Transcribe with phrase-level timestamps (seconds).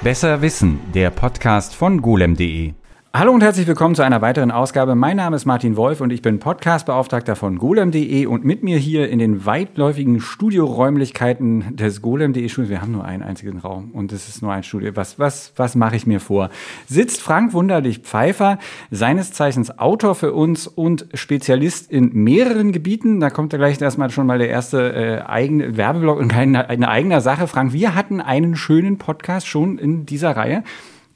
[0.00, 2.72] Besser Wissen, der Podcast von golem.de.
[3.14, 4.94] Hallo und herzlich willkommen zu einer weiteren Ausgabe.
[4.94, 9.08] Mein Name ist Martin Wolf und ich bin Podcastbeauftragter von golem.de und mit mir hier
[9.08, 12.68] in den weitläufigen Studioräumlichkeiten des golem.de Studios.
[12.68, 14.94] Wir haben nur einen einzigen Raum und es ist nur ein Studio.
[14.94, 16.50] Was, was, was mache ich mir vor?
[16.86, 18.58] Sitzt Frank Wunderlich Pfeiffer,
[18.90, 23.20] seines Zeichens Autor für uns und Spezialist in mehreren Gebieten.
[23.20, 26.88] Da kommt ja gleich erstmal schon mal der erste äh, eigene Werbeblock und eine, eine
[26.90, 27.46] eigene Sache.
[27.46, 30.62] Frank, wir hatten einen schönen Podcast schon in dieser Reihe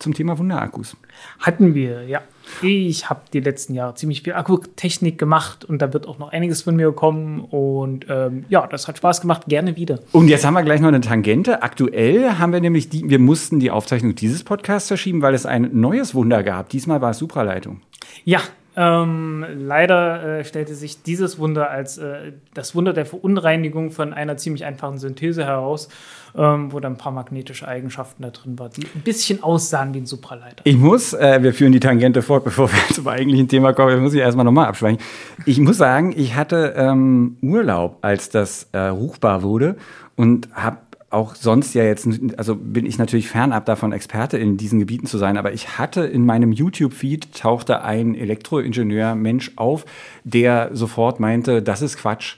[0.02, 0.96] zum Thema Wunderakkus.
[1.38, 2.20] Hatten wir, ja.
[2.60, 6.62] Ich habe die letzten Jahre ziemlich viel Akkutechnik gemacht und da wird auch noch einiges
[6.62, 7.40] von mir kommen.
[7.40, 10.00] Und ähm, ja, das hat Spaß gemacht, gerne wieder.
[10.12, 11.62] Und jetzt haben wir gleich noch eine Tangente.
[11.62, 15.70] Aktuell haben wir nämlich die, wir mussten die Aufzeichnung dieses Podcasts verschieben, weil es ein
[15.72, 16.68] neues Wunder gab.
[16.68, 17.80] Diesmal war es Supraleitung.
[18.24, 18.40] Ja,
[18.74, 24.38] ähm, leider äh, stellte sich dieses Wunder als äh, das Wunder der Verunreinigung von einer
[24.38, 25.88] ziemlich einfachen Synthese heraus,
[26.36, 29.98] ähm, wo dann ein paar magnetische Eigenschaften da drin waren, die ein bisschen aussahen wie
[29.98, 30.62] ein Supraleiter.
[30.64, 34.14] Ich muss, äh, wir führen die Tangente fort, bevor wir zum eigentlichen Thema kommen, muss
[34.14, 34.98] ich erstmal nochmal abschweichen.
[35.46, 39.76] Ich muss sagen, ich hatte ähm, Urlaub, als das äh, ruchbar wurde
[40.16, 40.78] und habe
[41.12, 42.08] auch sonst ja jetzt,
[42.38, 46.04] also bin ich natürlich fernab davon, Experte in diesen Gebieten zu sein, aber ich hatte
[46.04, 49.84] in meinem YouTube-Feed tauchte ein Elektroingenieur-Mensch auf,
[50.24, 52.36] der sofort meinte, das ist Quatsch.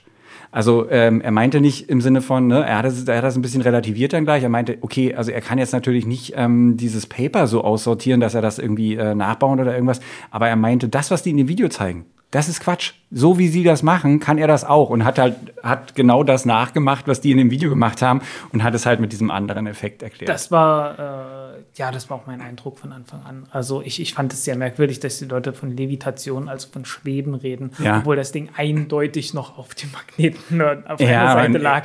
[0.55, 3.35] Also ähm, er meinte nicht im Sinne von, ne, er hat, das, er hat das
[3.35, 4.45] ein bisschen relativiert dann gleich.
[4.45, 8.37] Er meinte, okay, also er kann jetzt natürlich nicht ähm, dieses Paper so aussortieren, dass
[8.37, 9.99] er das irgendwie äh, nachbauen oder irgendwas,
[10.31, 12.95] aber er meinte, das, was die in dem Video zeigen, das ist Quatsch.
[13.13, 16.45] So wie sie das machen, kann er das auch und hat halt hat genau das
[16.45, 19.69] nachgemacht, was die in dem Video gemacht haben und hat es halt mit diesem anderen
[19.69, 20.29] Effekt erklärt.
[20.29, 21.45] Das war äh,
[21.77, 23.47] ja, das war auch mein Eindruck von Anfang an.
[23.51, 27.35] Also ich, ich fand es sehr merkwürdig, dass die Leute von Levitation, also von Schweben
[27.35, 27.99] reden, ja.
[27.99, 31.85] obwohl das Ding eindeutig noch auf dem Magneten auf ja, einer Seite lag.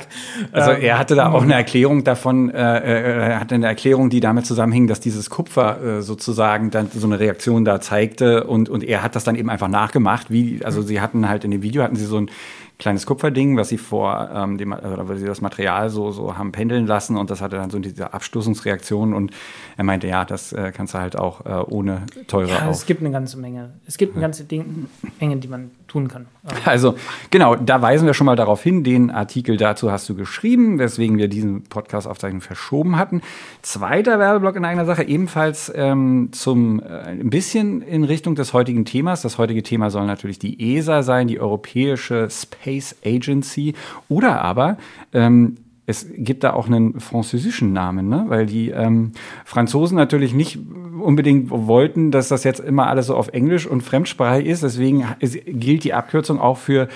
[0.52, 4.20] Also er hatte da auch eine Erklärung davon, äh, äh, er hatte eine Erklärung, die
[4.20, 8.84] damit zusammenhing, dass dieses Kupfer äh, sozusagen dann so eine Reaktion da zeigte und und
[8.84, 11.62] er hat das dann eben einfach nachgemacht, wie wie, also sie hatten halt in dem
[11.62, 12.30] Video hatten sie so ein
[12.78, 16.50] kleines Kupferding, was sie vor ähm, dem, oder weil sie das Material so, so haben
[16.50, 19.32] pendeln lassen und das hatte dann so diese Abstoßungsreaktion und
[19.76, 22.76] er meinte, ja, das äh, kannst du halt auch äh, ohne teure ja, auf.
[22.76, 23.74] Es gibt eine ganze Menge.
[23.86, 24.88] Es gibt eine ganze Ding,
[25.20, 26.26] Menge, die man tun kann.
[26.64, 26.94] Also
[27.30, 28.84] genau, da weisen wir schon mal darauf hin.
[28.84, 33.22] Den Artikel dazu hast du geschrieben, weswegen wir diesen Podcast-Aufzeichnung verschoben hatten.
[33.62, 38.84] Zweiter Werbeblock in eigener Sache, ebenfalls ähm, zum äh, ein bisschen in Richtung des heutigen
[38.84, 39.22] Themas.
[39.22, 43.74] Das heutige Thema soll natürlich die ESA sein, die Europäische Space Agency,
[44.08, 44.78] oder aber
[45.12, 45.56] ähm,
[45.90, 48.24] es gibt da auch einen französischen Namen, ne?
[48.28, 49.12] weil die ähm,
[49.44, 50.58] Franzosen natürlich nicht
[51.02, 54.62] unbedingt wollten, dass das jetzt immer alles so auf Englisch und fremdsprachig ist.
[54.62, 56.88] Deswegen gilt die Abkürzung auch für,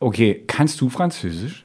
[0.00, 1.64] okay, kannst du Französisch?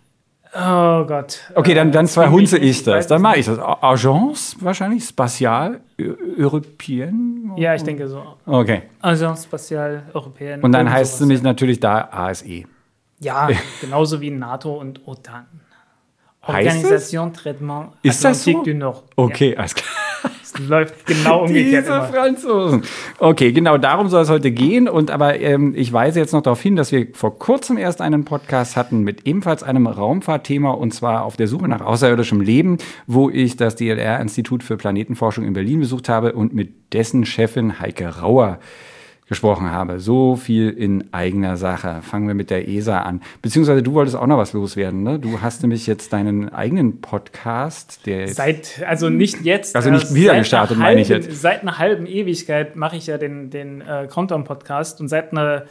[0.56, 1.40] Oh Gott.
[1.56, 3.07] Okay, dann, dann verhunze ich das.
[3.07, 3.57] Dann mache ich das.
[3.59, 7.57] Agence wahrscheinlich, Spatial Européenne?
[7.57, 8.24] Ja, ich denke so.
[8.45, 8.84] Okay.
[9.01, 10.62] Agence Spatial Européenne.
[10.62, 12.66] Und dann heißt es nämlich natürlich da ASE.
[13.19, 13.50] Ja,
[13.81, 15.45] genauso wie NATO und OTAN.
[16.46, 18.64] Organisation Traitement Ist das so?
[18.64, 19.04] du Nord.
[19.16, 19.59] Okay, ja.
[19.59, 20.31] alles klar.
[20.42, 21.86] Es läuft genau umgekehrt.
[21.86, 22.08] Diese immer.
[22.08, 22.84] Franzosen.
[23.18, 24.90] Okay, genau darum soll es heute gehen.
[24.90, 28.26] Und aber ähm, ich weise jetzt noch darauf hin, dass wir vor kurzem erst einen
[28.26, 32.78] Podcast hatten mit ebenfalls einem Raumfahrtthema und zwar auf der Suche nach außerirdischem Leben,
[33.08, 38.20] wo ich das DLR-Institut für Planetenforschung in Berlin besucht habe und mit dessen Chefin Heike
[38.20, 38.60] Rauer
[39.28, 40.00] gesprochen habe.
[40.00, 42.01] So viel in eigener Sache.
[42.01, 43.22] Fangen wir mit der ESA an.
[43.41, 45.19] Beziehungsweise du wolltest auch noch was loswerden, ne?
[45.19, 50.38] Du hast nämlich jetzt deinen eigenen Podcast, der seit also nicht jetzt, also nicht wieder
[50.38, 51.31] gestartet, meine ich jetzt.
[51.41, 55.66] Seit einer halben Ewigkeit mache ich ja den den äh, Countdown Podcast und seit einer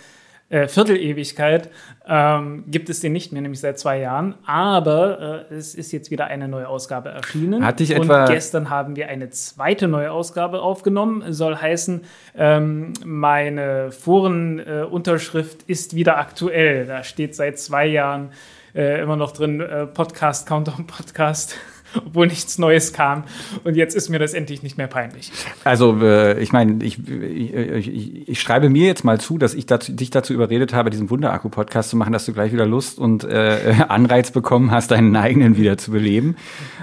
[0.52, 1.70] äh, Viertelewigkeit
[2.06, 4.34] ähm, gibt es den nicht mehr, nämlich seit zwei Jahren.
[4.44, 7.64] Aber äh, es ist jetzt wieder eine neue Ausgabe erschienen.
[7.64, 11.32] Hatte ich etwa und gestern haben wir eine zweite neue Ausgabe aufgenommen.
[11.32, 12.02] Soll heißen,
[12.36, 16.84] ähm, meine Forenunterschrift äh, ist wieder aktuell.
[16.86, 18.32] Da steht seit zwei Jahren
[18.74, 21.56] äh, immer noch drin äh, Podcast, Countdown Podcast.
[22.06, 23.24] obwohl nichts Neues kam.
[23.64, 25.32] Und jetzt ist mir das endlich nicht mehr peinlich.
[25.64, 29.66] Also, äh, ich meine, ich, ich, ich, ich, schreibe mir jetzt mal zu, dass ich
[29.66, 33.24] dazu, dich dazu überredet habe, diesen Wunderakku-Podcast zu machen, dass du gleich wieder Lust und
[33.24, 36.36] äh, Anreiz bekommen hast, deinen eigenen wieder zu beleben.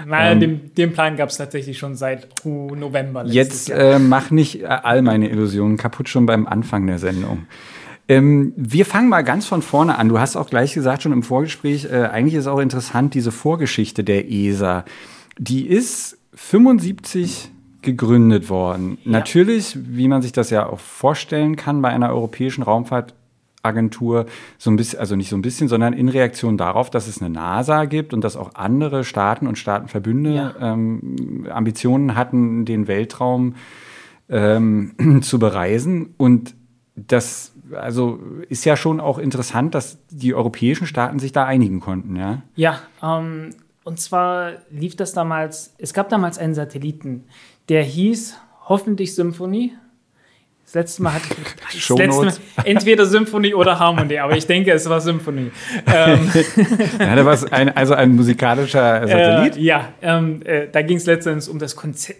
[0.06, 3.24] Nein, ähm, den, den, Plan gab es tatsächlich schon seit November.
[3.26, 7.46] Jetzt äh, mach nicht all meine Illusionen kaputt schon beim Anfang der Sendung.
[8.10, 10.08] Ähm, wir fangen mal ganz von vorne an.
[10.08, 14.02] Du hast auch gleich gesagt, schon im Vorgespräch, äh, eigentlich ist auch interessant, diese Vorgeschichte
[14.02, 14.84] der ESA.
[15.38, 17.52] Die ist 75
[17.82, 18.98] gegründet worden.
[19.04, 19.12] Ja.
[19.12, 23.14] Natürlich, wie man sich das ja auch vorstellen kann, bei einer europäischen Raumfahrt
[23.62, 24.26] Agentur
[24.58, 27.30] so ein bisschen, also nicht so ein bisschen, sondern in Reaktion darauf, dass es eine
[27.30, 30.54] NASA gibt und dass auch andere Staaten und Staatenverbünde ja.
[30.60, 33.54] ähm, Ambitionen hatten, den Weltraum
[34.28, 36.14] ähm, zu bereisen.
[36.16, 36.56] Und
[36.96, 38.18] das also
[38.48, 42.42] ist ja schon auch interessant, dass die europäischen Staaten sich da einigen konnten, ja?
[42.56, 43.50] Ja, ähm,
[43.84, 47.24] und zwar lief das damals, es gab damals einen Satelliten,
[47.68, 48.36] der hieß
[48.68, 49.72] hoffentlich Symphonie.
[50.70, 51.26] Das letzte Mal hatte
[51.72, 52.32] ich das letzte Mal,
[52.64, 55.50] entweder Symphonie oder Harmonie, aber ich denke, es war Symphonie.
[55.92, 56.30] ähm,
[57.00, 59.56] ja, da war ein, also ein musikalischer Satellit.
[59.56, 61.74] Äh, ja, ähm, äh, da ging es letztendlich um das,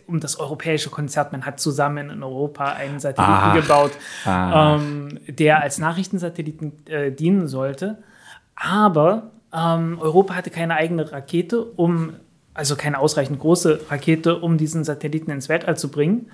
[0.08, 1.30] um das europäische Konzert.
[1.30, 3.92] Man hat zusammen in Europa einen Satelliten Ach, gebaut,
[4.24, 4.74] ah.
[4.74, 7.98] ähm, der als Nachrichtensatelliten äh, dienen sollte.
[8.56, 12.14] Aber ähm, Europa hatte keine eigene Rakete, um
[12.52, 16.26] also keine ausreichend große Rakete, um diesen Satelliten ins Weltall zu bringen.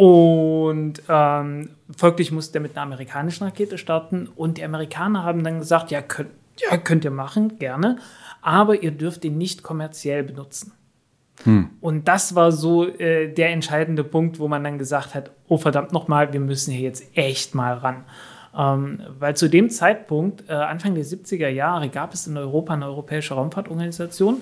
[0.00, 4.30] Und ähm, folglich musste er mit einer amerikanischen Rakete starten.
[4.34, 7.98] Und die Amerikaner haben dann gesagt, ja könnt, ja, könnt ihr machen, gerne,
[8.40, 10.72] aber ihr dürft ihn nicht kommerziell benutzen.
[11.44, 11.68] Hm.
[11.82, 15.92] Und das war so äh, der entscheidende Punkt, wo man dann gesagt hat, oh verdammt
[15.92, 18.04] nochmal, wir müssen hier jetzt echt mal ran.
[18.56, 22.86] Ähm, weil zu dem Zeitpunkt, äh, Anfang der 70er Jahre, gab es in Europa eine
[22.86, 24.38] europäische Raumfahrtorganisation,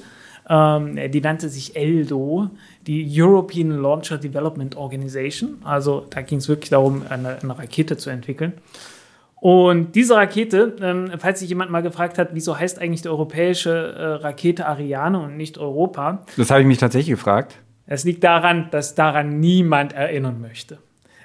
[0.48, 2.50] ähm, die nannte sich ELDO,
[2.86, 5.58] die European Launcher Development Organization.
[5.64, 8.54] Also da ging es wirklich darum, eine, eine, Rakete zu entwickeln.
[9.40, 13.70] Und diese Rakete, ähm, falls sich jemand mal gefragt hat, wieso heißt eigentlich die europäische
[13.70, 16.24] äh, Rakete Ariane und nicht Europa?
[16.36, 17.56] Das habe ich mich tatsächlich gefragt.
[17.86, 20.78] Es liegt daran, dass daran niemand erinnern möchte.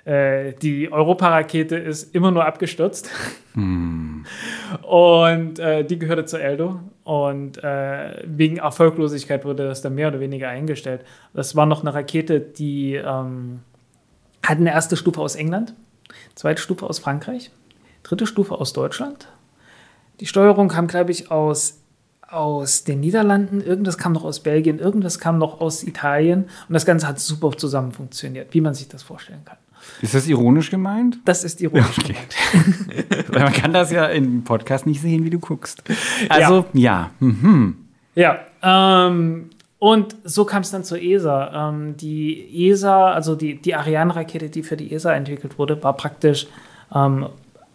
[0.06, 3.10] Äh, die Europa-Rakete ist immer nur abgestürzt.
[3.54, 4.26] Hm.
[4.82, 6.80] Und äh, die gehörte zur Eldo.
[7.04, 11.02] Und äh, wegen Erfolglosigkeit wurde das dann mehr oder weniger eingestellt.
[11.34, 13.62] Das war noch eine Rakete, die ähm,
[14.46, 15.74] hat eine erste Stufe aus England,
[16.36, 17.52] zweite Stufe aus Frankreich,
[18.04, 19.28] dritte Stufe aus Deutschland.
[20.20, 21.80] Die Steuerung kam, glaube ich, aus
[22.34, 26.84] aus den Niederlanden, irgendwas kam noch aus Belgien, irgendwas kam noch aus Italien und das
[26.84, 29.58] Ganze hat super zusammen funktioniert, wie man sich das vorstellen kann.
[30.02, 31.20] Ist das ironisch gemeint?
[31.26, 32.16] Das ist ironisch okay.
[32.54, 33.30] gemeint.
[33.34, 35.84] Weil man kann das ja im Podcast nicht sehen, wie du guckst.
[36.30, 36.84] Also, ja.
[36.84, 37.78] Ja, mhm.
[38.16, 39.50] ja ähm,
[39.80, 41.70] und so kam es dann zur ESA.
[41.70, 46.48] Ähm, die ESA, also die, die Ariane-Rakete, die für die ESA entwickelt wurde, war praktisch
[46.94, 47.28] ähm,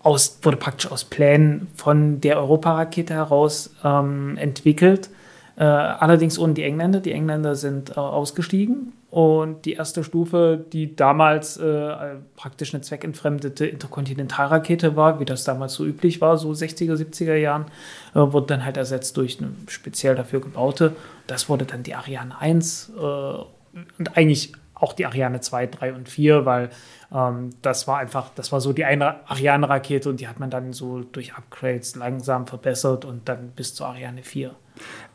[0.03, 5.11] aus, wurde praktisch aus Plänen von der Europarakete heraus ähm, entwickelt.
[5.57, 7.01] Äh, allerdings ohne die Engländer.
[7.01, 13.67] Die Engländer sind äh, ausgestiegen und die erste Stufe, die damals äh, praktisch eine zweckentfremdete
[13.67, 17.67] Interkontinentalrakete war, wie das damals so üblich war, so 60er, 70er Jahren,
[18.15, 20.95] äh, wurde dann halt ersetzt durch eine speziell dafür gebaute.
[21.27, 26.09] Das wurde dann die Ariane 1 äh, und eigentlich auch die Ariane 2, 3 und
[26.11, 26.69] 4, weil
[27.13, 30.75] ähm, das war einfach, das war so die eine Ariane-Rakete und die hat man dann
[30.75, 34.55] so durch Upgrades langsam verbessert und dann bis zur Ariane 4.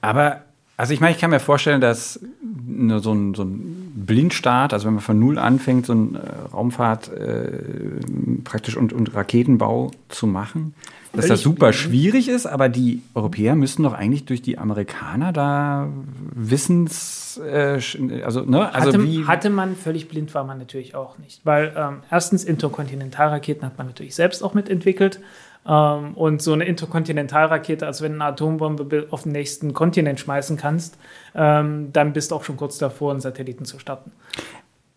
[0.02, 0.42] Aber
[0.84, 4.96] also ich meine, ich kann mir vorstellen, dass so ein, so ein Blindstart, also wenn
[4.96, 6.20] man von Null anfängt, so ein äh,
[6.52, 7.52] Raumfahrt äh,
[8.44, 10.74] praktisch und, und Raketenbau zu machen,
[11.14, 15.88] dass das super schwierig ist, aber die Europäer müssen doch eigentlich durch die Amerikaner da
[16.36, 17.80] Wissens, äh,
[18.26, 21.72] also ne, also hatte, wie hatte man völlig blind war man natürlich auch nicht, weil
[21.78, 25.22] ähm, erstens Interkontinentalraketen hat man natürlich selbst auch mitentwickelt
[25.68, 30.58] ähm, und so eine Interkontinentalrakete, als wenn du eine Atombombe auf den nächsten Kontinent schmeißen
[30.58, 30.98] kannst,
[31.36, 34.12] ähm, dann bist du auch schon kurz davor, einen Satelliten zu starten.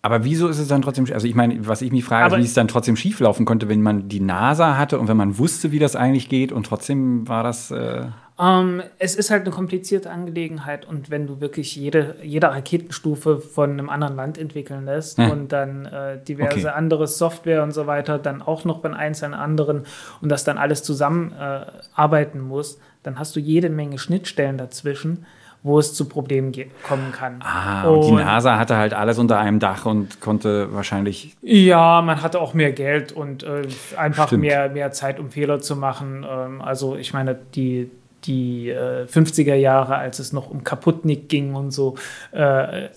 [0.02, 2.44] Aber wieso ist es dann trotzdem, also ich meine, was ich mich frage, ist, wie
[2.44, 5.80] es dann trotzdem schieflaufen konnte, wenn man die NASA hatte und wenn man wusste, wie
[5.80, 7.70] das eigentlich geht und trotzdem war das.
[7.70, 8.06] Äh
[8.38, 13.70] ähm, es ist halt eine komplizierte Angelegenheit und wenn du wirklich jede, jede Raketenstufe von
[13.70, 15.30] einem anderen Land entwickeln lässt hm.
[15.30, 16.76] und dann äh, diverse okay.
[16.76, 19.84] andere Software und so weiter, dann auch noch bei einzelnen anderen
[20.20, 25.24] und das dann alles zusammen äh, arbeiten muss, dann hast du jede Menge Schnittstellen dazwischen
[25.66, 26.52] wo es zu Problemen
[26.84, 27.40] kommen kann.
[27.40, 31.36] Ah, und, und, die NASA hatte halt alles unter einem Dach und konnte wahrscheinlich.
[31.42, 33.62] Ja, man hatte auch mehr Geld und äh,
[33.96, 36.24] einfach mehr, mehr Zeit, um Fehler zu machen.
[36.28, 37.90] Ähm, also ich meine, die,
[38.26, 41.96] die äh, 50er Jahre, als es noch um Kaputnik ging und so,
[42.32, 42.88] äh,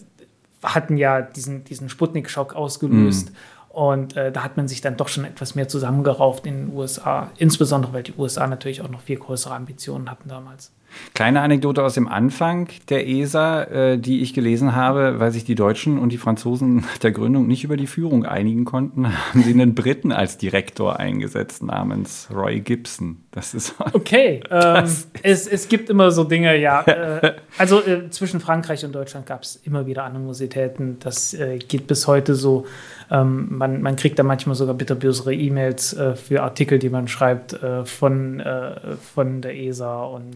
[0.64, 3.32] hatten ja diesen, diesen Sputnik-Schock ausgelöst.
[3.32, 3.36] Mm.
[3.70, 7.32] Und äh, da hat man sich dann doch schon etwas mehr zusammengerauft in den USA,
[7.38, 10.72] insbesondere weil die USA natürlich auch noch viel größere Ambitionen hatten damals.
[11.14, 15.56] Kleine Anekdote aus dem Anfang der ESA, äh, die ich gelesen habe, weil sich die
[15.56, 19.52] Deutschen und die Franzosen nach der Gründung nicht über die Führung einigen konnten, haben sie
[19.52, 23.18] einen Briten als Direktor eingesetzt namens Roy Gibson.
[23.32, 24.42] Das ist okay.
[24.50, 24.86] Ähm,
[25.24, 26.82] es, es gibt immer so Dinge, ja.
[26.84, 30.98] Äh, also äh, zwischen Frankreich und Deutschland gab es immer wieder Animositäten.
[31.00, 32.66] Das äh, geht bis heute so.
[33.12, 37.54] Ähm, man, man kriegt da manchmal sogar bitterbösere E-Mails äh, für Artikel, die man schreibt
[37.54, 38.44] äh, von,
[39.14, 40.04] von der ESA.
[40.04, 40.36] Und,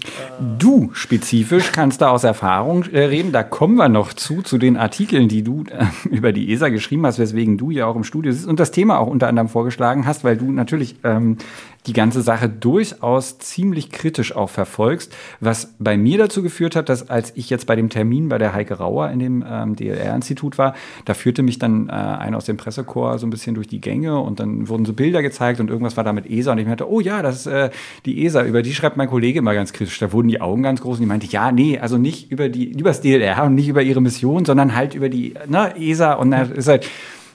[0.57, 3.31] du spezifisch kannst da aus Erfahrung äh, reden.
[3.31, 7.05] Da kommen wir noch zu, zu den Artikeln, die du äh, über die ESA geschrieben
[7.05, 10.05] hast, weswegen du ja auch im Studio sitzt und das Thema auch unter anderem vorgeschlagen
[10.05, 11.38] hast, weil du natürlich ähm,
[11.85, 17.09] die ganze Sache durchaus ziemlich kritisch auch verfolgst, was bei mir dazu geführt hat, dass
[17.09, 20.75] als ich jetzt bei dem Termin bei der Heike Rauer in dem ähm, DLR-Institut war,
[21.05, 24.19] da führte mich dann äh, einer aus dem Pressekorps so ein bisschen durch die Gänge
[24.19, 26.89] und dann wurden so Bilder gezeigt und irgendwas war da mit ESA und ich meinte,
[26.89, 27.69] oh ja, das ist äh,
[28.05, 29.99] die ESA, über die schreibt mein Kollege immer ganz kritisch.
[29.99, 32.71] Da wurden die Augen ganz groß und die meinte, ja, nee, also nicht über die,
[32.71, 36.31] über das DLR und nicht über ihre Mission, sondern halt über die ne, ESA und
[36.31, 36.87] da ist halt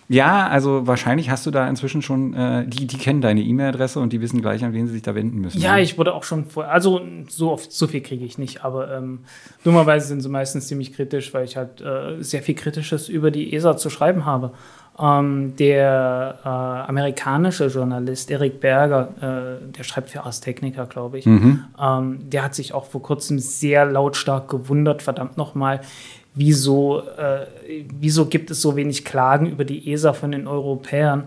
[0.08, 4.12] ja, also wahrscheinlich hast du da inzwischen schon, äh, die, die kennen deine E-Mail-Adresse und
[4.12, 5.60] die wissen gleich, an wen sie sich da wenden müssen.
[5.60, 5.82] Ja, ne?
[5.82, 9.20] ich wurde auch schon vorher, also so oft, so viel kriege ich nicht, aber ähm,
[9.64, 13.52] dummerweise sind sie meistens ziemlich kritisch, weil ich halt äh, sehr viel Kritisches über die
[13.54, 14.52] ESA zu schreiben habe.
[15.00, 21.26] Ähm, der äh, amerikanische Journalist Eric Berger, äh, der schreibt für Ars Technica, glaube ich,
[21.26, 21.64] mhm.
[21.80, 25.82] ähm, der hat sich auch vor kurzem sehr lautstark gewundert, verdammt nochmal,
[26.38, 27.46] wieso, äh,
[27.98, 31.24] wieso gibt es so wenig Klagen über die ESA von den Europäern,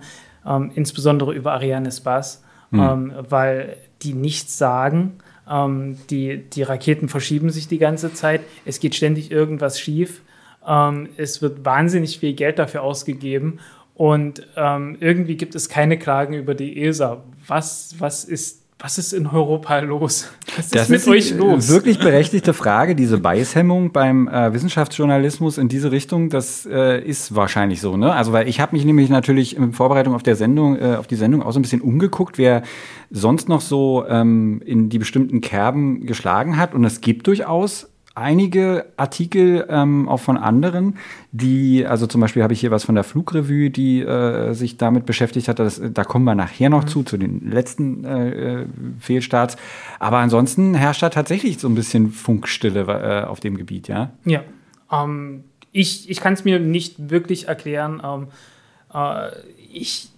[0.48, 2.80] ähm, insbesondere über Ariane Spass, mhm.
[2.80, 5.18] ähm, weil die nichts sagen.
[5.50, 10.22] Ähm, die, die Raketen verschieben sich die ganze Zeit, es geht ständig irgendwas schief,
[10.66, 13.60] ähm, es wird wahnsinnig viel Geld dafür ausgegeben
[13.96, 17.24] und ähm, irgendwie gibt es keine Klagen über die ESA.
[17.48, 20.28] Was, was ist was ist in Europa los?
[20.56, 21.70] Was ist das mit ist euch los?
[21.70, 27.80] Wirklich berechtigte Frage, diese Beißhemmung beim äh, Wissenschaftsjournalismus in diese Richtung, das äh, ist wahrscheinlich
[27.80, 28.12] so, ne?
[28.12, 31.16] Also weil ich habe mich nämlich natürlich in Vorbereitung auf der Sendung, äh, auf die
[31.16, 32.64] Sendung auch so ein bisschen umgeguckt, wer
[33.12, 36.74] sonst noch so ähm, in die bestimmten Kerben geschlagen hat.
[36.74, 40.98] Und es gibt durchaus einige Artikel ähm, auch von anderen,
[41.32, 45.06] die, also zum Beispiel habe ich hier was von der Flugrevue, die äh, sich damit
[45.06, 45.60] beschäftigt hat.
[45.60, 46.88] Das, da kommen wir nachher noch mhm.
[46.88, 48.66] zu, zu den letzten äh,
[49.00, 49.56] Fehlstarts.
[50.00, 54.12] Aber ansonsten herrscht da tatsächlich so ein bisschen Funkstille äh, auf dem Gebiet, ja?
[54.26, 54.44] Ja.
[54.92, 58.02] Ähm, ich ich kann es mir nicht wirklich erklären.
[58.04, 58.28] Ähm,
[58.94, 59.30] äh,
[59.72, 60.10] ich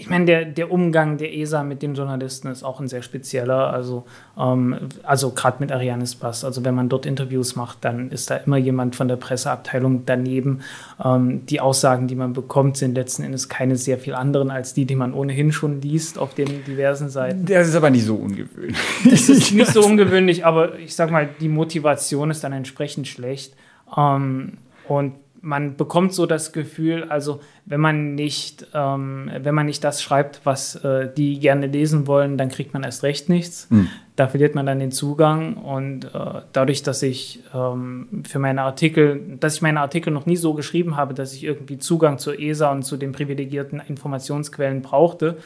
[0.00, 3.70] ich meine, der, der Umgang der ESA mit den Journalisten ist auch ein sehr spezieller.
[3.70, 4.06] Also,
[4.38, 6.42] ähm, also gerade mit Arianes Pass.
[6.42, 10.62] Also wenn man dort Interviews macht, dann ist da immer jemand von der Presseabteilung daneben.
[11.04, 14.86] Ähm, die Aussagen, die man bekommt, sind letzten Endes keine sehr viel anderen als die,
[14.86, 17.44] die man ohnehin schon liest auf den diversen Seiten.
[17.44, 18.78] Das ist aber nicht so ungewöhnlich.
[19.04, 23.54] Das ist nicht so ungewöhnlich, aber ich sag mal, die Motivation ist dann entsprechend schlecht.
[23.94, 24.56] Ähm,
[24.88, 25.12] und
[25.42, 30.40] man bekommt so das Gefühl, also wenn man nicht, ähm, wenn man nicht das schreibt,
[30.44, 33.68] was äh, die gerne lesen wollen, dann kriegt man erst recht nichts.
[33.70, 33.88] Mhm.
[34.16, 39.38] Da verliert man dann den Zugang und äh, dadurch, dass ich ähm, für meine Artikel,
[39.40, 42.70] dass ich meine Artikel noch nie so geschrieben habe, dass ich irgendwie Zugang zur ESA
[42.70, 45.38] und zu den privilegierten Informationsquellen brauchte,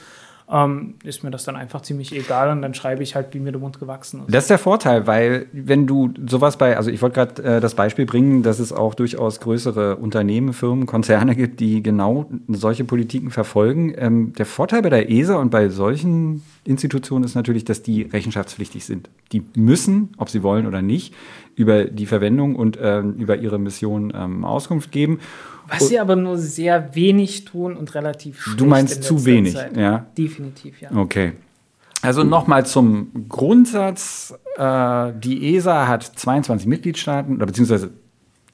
[0.50, 3.52] ähm, ist mir das dann einfach ziemlich egal und dann schreibe ich halt, wie mir
[3.52, 4.34] der Mund gewachsen ist.
[4.34, 7.74] Das ist der Vorteil, weil wenn du sowas bei, also ich wollte gerade äh, das
[7.74, 13.30] Beispiel bringen, dass es auch durchaus größere Unternehmen, Firmen, Konzerne gibt, die genau solche Politiken
[13.30, 13.94] verfolgen.
[13.96, 18.84] Ähm, der Vorteil bei der ESA und bei solchen Institutionen ist natürlich, dass die rechenschaftspflichtig
[18.84, 19.08] sind.
[19.32, 21.14] Die müssen, ob sie wollen oder nicht,
[21.56, 25.20] über die Verwendung und ähm, über ihre Mission ähm, Auskunft geben.
[25.80, 28.60] Was sie aber nur sehr wenig tun und relativ schlecht.
[28.60, 29.76] Du meinst zu wenig, Zeit.
[29.76, 30.06] ja?
[30.16, 30.90] Definitiv, ja.
[30.94, 31.32] Okay.
[32.02, 34.34] Also nochmal zum Grundsatz.
[34.56, 37.90] Äh, die ESA hat 22 Mitgliedstaaten, oder beziehungsweise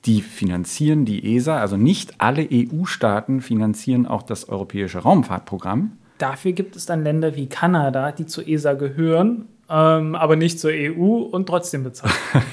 [0.05, 1.59] die finanzieren die ESA.
[1.59, 5.93] Also nicht alle EU-Staaten finanzieren auch das europäische Raumfahrtprogramm.
[6.19, 10.71] Dafür gibt es dann Länder wie Kanada, die zur ESA gehören, ähm, aber nicht zur
[10.71, 12.15] EU und trotzdem bezahlen.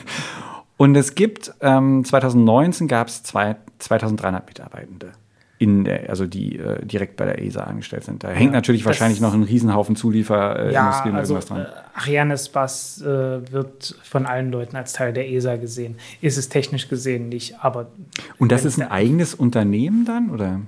[0.78, 5.12] Und es gibt, ähm, 2019 gab es 2300 Mitarbeitende.
[5.60, 8.24] In der, also die äh, direkt bei der ESA angestellt sind.
[8.24, 11.62] Da ja, hängt natürlich wahrscheinlich noch ein Riesenhaufen Zulieferindustrie ja, und also, irgendwas dran.
[11.62, 15.96] Äh, Arianes Bass äh, wird von allen Leuten als Teil der ESA gesehen.
[16.22, 17.88] Ist es technisch gesehen nicht, aber.
[18.38, 20.60] Und das ist ein eigenes Unternehmen dann, oder?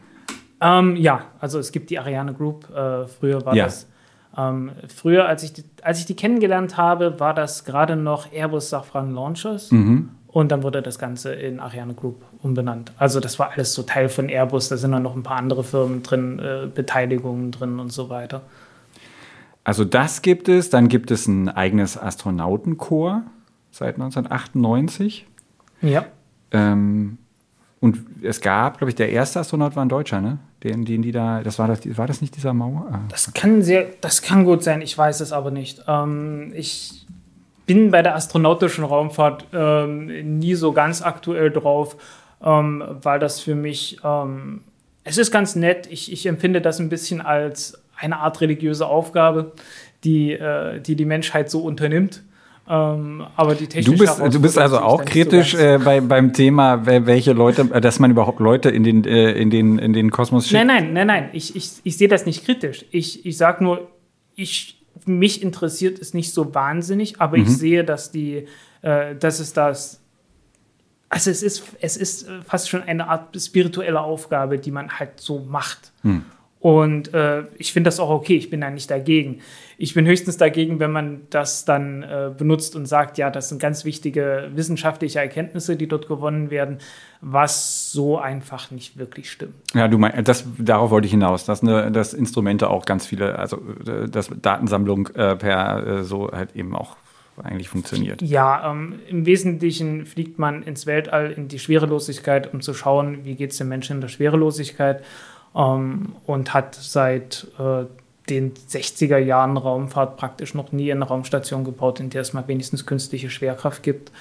[0.59, 2.67] Ähm, ja, also es gibt die Ariane Group.
[2.75, 3.65] Äh, früher war ja.
[3.65, 3.85] das
[4.39, 8.69] ähm, früher, als ich, die, als ich die kennengelernt habe, war das gerade noch Airbus
[8.69, 9.71] Safran Launchers.
[9.71, 10.11] Mhm.
[10.27, 12.91] Und dann wurde das Ganze in Ariane Group umbenannt.
[12.97, 14.69] Also das war alles so Teil von Airbus.
[14.69, 18.43] Da sind dann noch ein paar andere Firmen drin, äh, Beteiligungen drin und so weiter.
[19.63, 20.69] Also das gibt es.
[20.69, 23.23] Dann gibt es ein eigenes Astronautenkorps.
[23.71, 25.25] seit 1998.
[25.81, 26.05] Ja.
[26.51, 27.17] Ähm,
[27.79, 30.37] und es gab, glaube ich, der erste Astronaut war ein Deutscher, ne?
[30.63, 32.87] Den, den die da, das war das, war das nicht dieser Mauer?
[32.91, 32.99] Ah.
[33.09, 35.83] Das kann sehr, das kann gut sein, ich weiß es aber nicht.
[35.87, 37.05] Ähm, ich
[37.65, 41.95] bin bei der astronautischen Raumfahrt ähm, nie so ganz aktuell drauf,
[42.43, 44.61] ähm, weil das für mich, ähm,
[45.03, 45.87] es ist ganz nett.
[45.89, 49.53] Ich, ich empfinde das ein bisschen als eine Art religiöse Aufgabe,
[50.03, 52.23] die äh, die, die Menschheit so unternimmt.
[52.71, 56.33] Ähm, aber die technische du bist, du bist also auch kritisch so äh, bei, beim
[56.33, 60.11] Thema, welche Leute, äh, dass man überhaupt Leute in den, äh, in den, in den
[60.11, 60.53] Kosmos schickt.
[60.53, 61.29] Nein, nein, nein, nein.
[61.33, 62.85] Ich, ich, ich sehe das nicht kritisch.
[62.91, 63.89] Ich, ich sage nur,
[64.35, 67.43] ich, mich interessiert es nicht so wahnsinnig, aber mhm.
[67.43, 68.45] ich sehe, dass die,
[68.83, 69.99] äh, dass es das
[71.09, 75.39] also es ist, es ist fast schon eine Art spirituelle Aufgabe, die man halt so
[75.39, 75.91] macht.
[76.03, 76.23] Hm.
[76.59, 79.39] Und äh, ich finde das auch okay, ich bin da nicht dagegen.
[79.77, 83.61] Ich bin höchstens dagegen, wenn man das dann äh, benutzt und sagt, ja, das sind
[83.61, 86.79] ganz wichtige wissenschaftliche Erkenntnisse, die dort gewonnen werden,
[87.21, 89.53] was so einfach nicht wirklich stimmt.
[89.73, 93.39] Ja, du meinst, das, darauf wollte ich hinaus, dass, ne, dass Instrumente auch ganz viele,
[93.39, 96.97] also äh, dass Datensammlung äh, per äh, so halt eben auch
[97.41, 98.21] eigentlich funktioniert.
[98.21, 103.35] Ja, ähm, im Wesentlichen fliegt man ins Weltall, in die Schwerelosigkeit, um zu schauen, wie
[103.35, 105.03] geht es dem Menschen in der Schwerelosigkeit
[105.55, 107.85] ähm, und hat seit äh,
[108.29, 112.85] den 60er Jahren Raumfahrt praktisch noch nie eine Raumstation gebaut, in der es mal wenigstens
[112.85, 114.11] künstliche Schwerkraft gibt.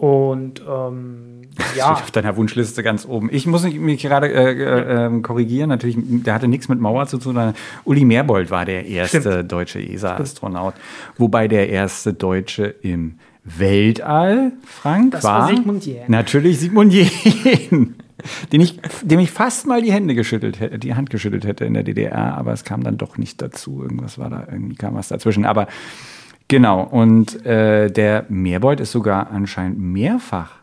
[0.00, 1.42] Und ähm,
[1.76, 1.92] ja.
[1.92, 3.28] Auf deiner Wunschliste ganz oben.
[3.30, 5.68] Ich muss mich gerade äh, äh, ähm, korrigieren.
[5.68, 7.52] Natürlich, der hatte nichts mit Mauer zu tun.
[7.84, 9.52] Uli Merbold war der erste Stimmt.
[9.52, 10.72] deutsche ESA-Astronaut.
[11.18, 16.04] Wobei der erste Deutsche im Weltall, Frank, das war, war Sigmund Jähn.
[16.08, 17.96] Natürlich Sigmund Jähn
[18.52, 21.74] den ich, dem ich fast mal die Hände geschüttelt hätte, die Hand geschüttelt hätte in
[21.74, 23.82] der DDR, aber es kam dann doch nicht dazu.
[23.82, 25.44] Irgendwas war da, irgendwie kam was dazwischen.
[25.44, 25.66] Aber
[26.48, 30.60] genau, und äh, der Meerbeut ist sogar anscheinend mehrfach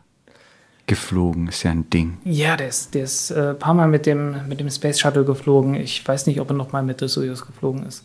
[0.88, 2.18] geflogen, ist ja ein Ding.
[2.24, 5.24] Ja, der ist, der ist ein äh, paar Mal mit dem, mit dem Space Shuttle
[5.24, 5.74] geflogen.
[5.74, 8.04] Ich weiß nicht, ob er noch mal mit der Soyuz geflogen ist.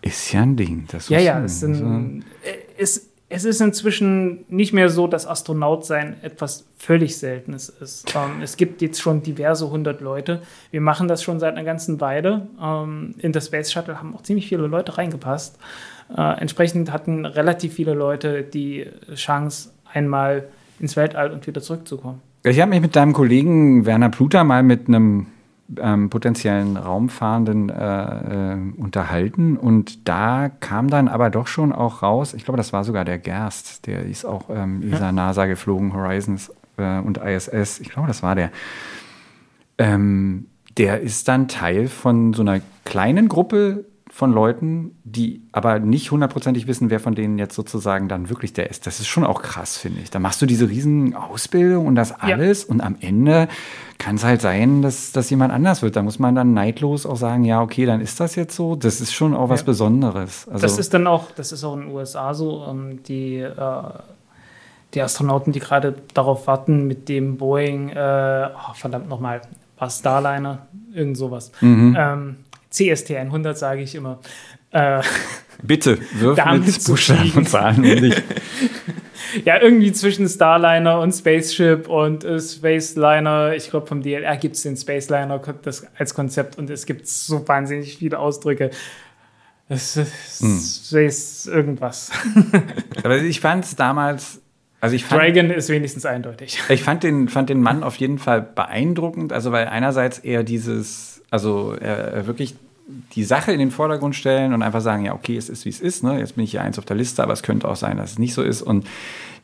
[0.00, 0.86] Ist ja ein Ding.
[0.90, 2.24] Das ja, ja, es, sind, also.
[2.78, 8.12] es, es ist inzwischen nicht mehr so, dass Astronaut sein etwas völlig Seltenes ist.
[8.14, 10.42] Ähm, es gibt jetzt schon diverse hundert Leute.
[10.72, 12.48] Wir machen das schon seit einer ganzen Weile.
[12.60, 15.58] Ähm, in das Space Shuttle haben auch ziemlich viele Leute reingepasst.
[16.14, 20.48] Äh, entsprechend hatten relativ viele Leute die Chance, einmal
[20.80, 22.20] ins Weltall und wieder zurückzukommen.
[22.42, 25.26] Ich habe mich mit deinem Kollegen Werner Pluter mal mit einem
[25.78, 29.56] ähm, potenziellen Raumfahrenden äh, äh, unterhalten.
[29.56, 33.18] Und da kam dann aber doch schon auch raus, ich glaube, das war sogar der
[33.18, 38.22] Gerst, der ist auch ähm, ESA, NASA geflogen, Horizons äh, und ISS, ich glaube, das
[38.22, 38.50] war der.
[39.78, 46.10] Ähm, der ist dann Teil von so einer kleinen Gruppe von Leuten, die aber nicht
[46.10, 48.86] hundertprozentig wissen, wer von denen jetzt sozusagen dann wirklich der ist.
[48.86, 50.10] Das ist schon auch krass, finde ich.
[50.10, 52.70] Da machst du diese riesen Ausbildung und das alles ja.
[52.70, 53.48] und am Ende
[53.98, 55.94] kann es halt sein, dass das jemand anders wird.
[55.94, 58.74] Da muss man dann neidlos auch sagen, ja, okay, dann ist das jetzt so.
[58.74, 59.66] Das ist schon auch was ja.
[59.66, 60.48] Besonderes.
[60.48, 62.66] Also das ist dann auch, das ist auch in den USA so.
[62.68, 63.82] Ähm, die, äh,
[64.94, 69.42] die Astronauten, die gerade darauf warten, mit dem Boeing, äh, oh, verdammt nochmal,
[69.78, 71.52] war Starliner, irgend sowas.
[71.60, 71.96] Mhm.
[71.98, 72.36] Ähm,
[72.70, 74.20] CST 100 sage ich immer.
[74.70, 75.02] Äh,
[75.62, 78.14] Bitte, wirf mit Buchstaben und Zahlen um dich.
[79.44, 83.54] ja, irgendwie zwischen Starliner und Spaceship und äh, Spaceliner.
[83.54, 87.46] Ich glaube, vom DLR gibt es den Spaceliner das, als Konzept und es gibt so
[87.46, 88.70] wahnsinnig viele Ausdrücke.
[89.68, 90.90] Es ist
[91.46, 91.54] hm.
[91.54, 92.10] Irgendwas.
[93.04, 94.40] Aber ich fand es damals
[94.80, 96.58] also ich fand, Dragon ist wenigstens eindeutig.
[96.70, 101.19] Ich fand den, fand den Mann auf jeden Fall beeindruckend, also weil einerseits er dieses,
[101.30, 102.54] also er wirklich
[103.14, 105.80] die Sache in den Vordergrund stellen und einfach sagen, ja, okay, es ist, wie es
[105.80, 106.18] ist, ne?
[106.18, 108.18] jetzt bin ich hier eins auf der Liste, aber es könnte auch sein, dass es
[108.18, 108.86] nicht so ist und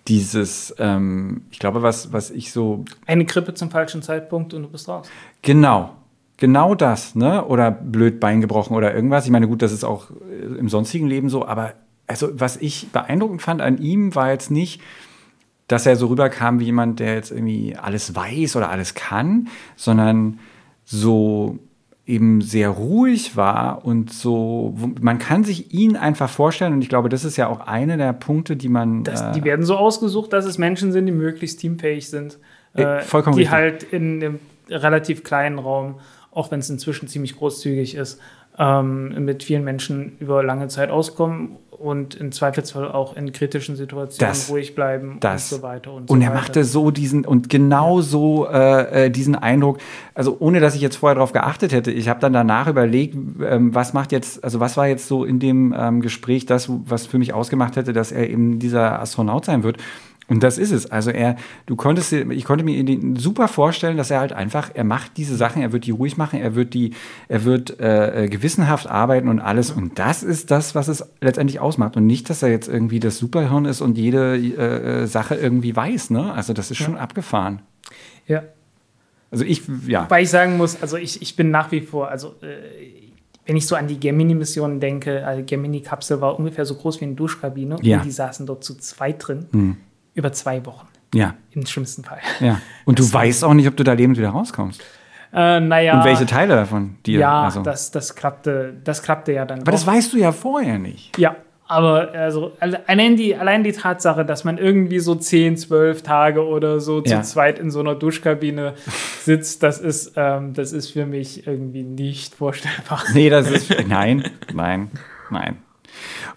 [0.08, 2.84] dieses, ähm, ich glaube, was, was ich so...
[3.06, 5.08] Eine Krippe zum falschen Zeitpunkt und du bist raus.
[5.42, 5.94] Genau,
[6.36, 7.44] genau das, ne?
[7.44, 9.24] Oder blöd Bein gebrochen oder irgendwas.
[9.24, 11.74] Ich meine, gut, das ist auch äh, im sonstigen Leben so, aber
[12.06, 14.80] also was ich beeindruckend fand an ihm war jetzt nicht,
[15.66, 20.38] dass er so rüberkam wie jemand, der jetzt irgendwie alles weiß oder alles kann, sondern
[20.84, 21.58] so
[22.06, 27.08] eben sehr ruhig war und so, man kann sich ihn einfach vorstellen und ich glaube,
[27.08, 29.02] das ist ja auch einer der Punkte, die man.
[29.02, 32.38] Das, äh, die werden so ausgesucht, dass es Menschen sind, die möglichst teamfähig sind,
[32.74, 33.52] äh, vollkommen die richtig.
[33.52, 34.38] halt in einem
[34.68, 35.96] relativ kleinen Raum,
[36.30, 38.20] auch wenn es inzwischen ziemlich großzügig ist,
[38.56, 44.32] ähm, mit vielen Menschen über lange Zeit auskommen und im Zweifelsfall auch in kritischen Situationen
[44.32, 45.52] Das- ruhig bleiben das.
[45.52, 46.40] und so weiter und so Und er weiter.
[46.40, 49.78] machte so diesen und genau so äh, äh, diesen Eindruck,
[50.14, 53.74] also ohne dass ich jetzt vorher darauf geachtet hätte, ich habe dann danach überlegt, ähm,
[53.74, 57.18] was macht jetzt, also was war jetzt so in dem ähm, Gespräch das, was für
[57.18, 59.76] mich ausgemacht hätte, dass er eben dieser Astronaut sein wird.
[60.28, 60.90] Und das ist es.
[60.90, 61.36] Also er,
[61.66, 65.36] du konntest, ich konnte mir ihn super vorstellen, dass er halt einfach, er macht diese
[65.36, 66.94] Sachen, er wird die ruhig machen, er wird die,
[67.28, 69.70] er wird äh, äh, gewissenhaft arbeiten und alles.
[69.70, 71.96] Und das ist das, was es letztendlich ausmacht.
[71.96, 75.76] Und nicht, dass er jetzt irgendwie das Superhirn ist und jede äh, äh, Sache irgendwie
[75.76, 76.10] weiß.
[76.10, 76.32] Ne?
[76.32, 77.62] Also das ist schon abgefahren.
[78.26, 78.42] ja.
[79.28, 80.04] Also ich, ja.
[80.04, 83.02] Wobei ich sagen muss, also ich, ich bin nach wie vor, also äh,
[83.44, 87.06] wenn ich so an die Gemini-Missionen denke, also die Gemini-Kapsel war ungefähr so groß wie
[87.06, 87.98] eine Duschkabine Ja.
[87.98, 89.76] und die saßen dort zu zweit drin,
[90.16, 92.18] über zwei Wochen, Ja, im schlimmsten Fall.
[92.40, 92.60] ja.
[92.84, 94.82] Und du weißt auch nicht, ob du da lebend wieder rauskommst.
[95.32, 97.20] Äh, naja, Und welche Teile davon dir.
[97.20, 97.62] ja, also.
[97.62, 99.92] das, das, klappte, das klappte ja dann Aber das doch.
[99.92, 101.16] weißt du ja vorher nicht.
[101.18, 101.36] Ja,
[101.68, 106.46] aber also alle- allein die, allein die Tatsache, dass man irgendwie so 10, 12 Tage
[106.46, 107.20] oder so Ja.
[107.22, 108.74] zu zweit in so einer Duschkabine
[109.20, 113.02] sitzt, das ist, ähm, das ist für mich irgendwie nicht vorstellbar.
[113.12, 113.74] Nee, das ist.
[113.88, 114.90] Nein, nein,
[115.28, 115.56] nein.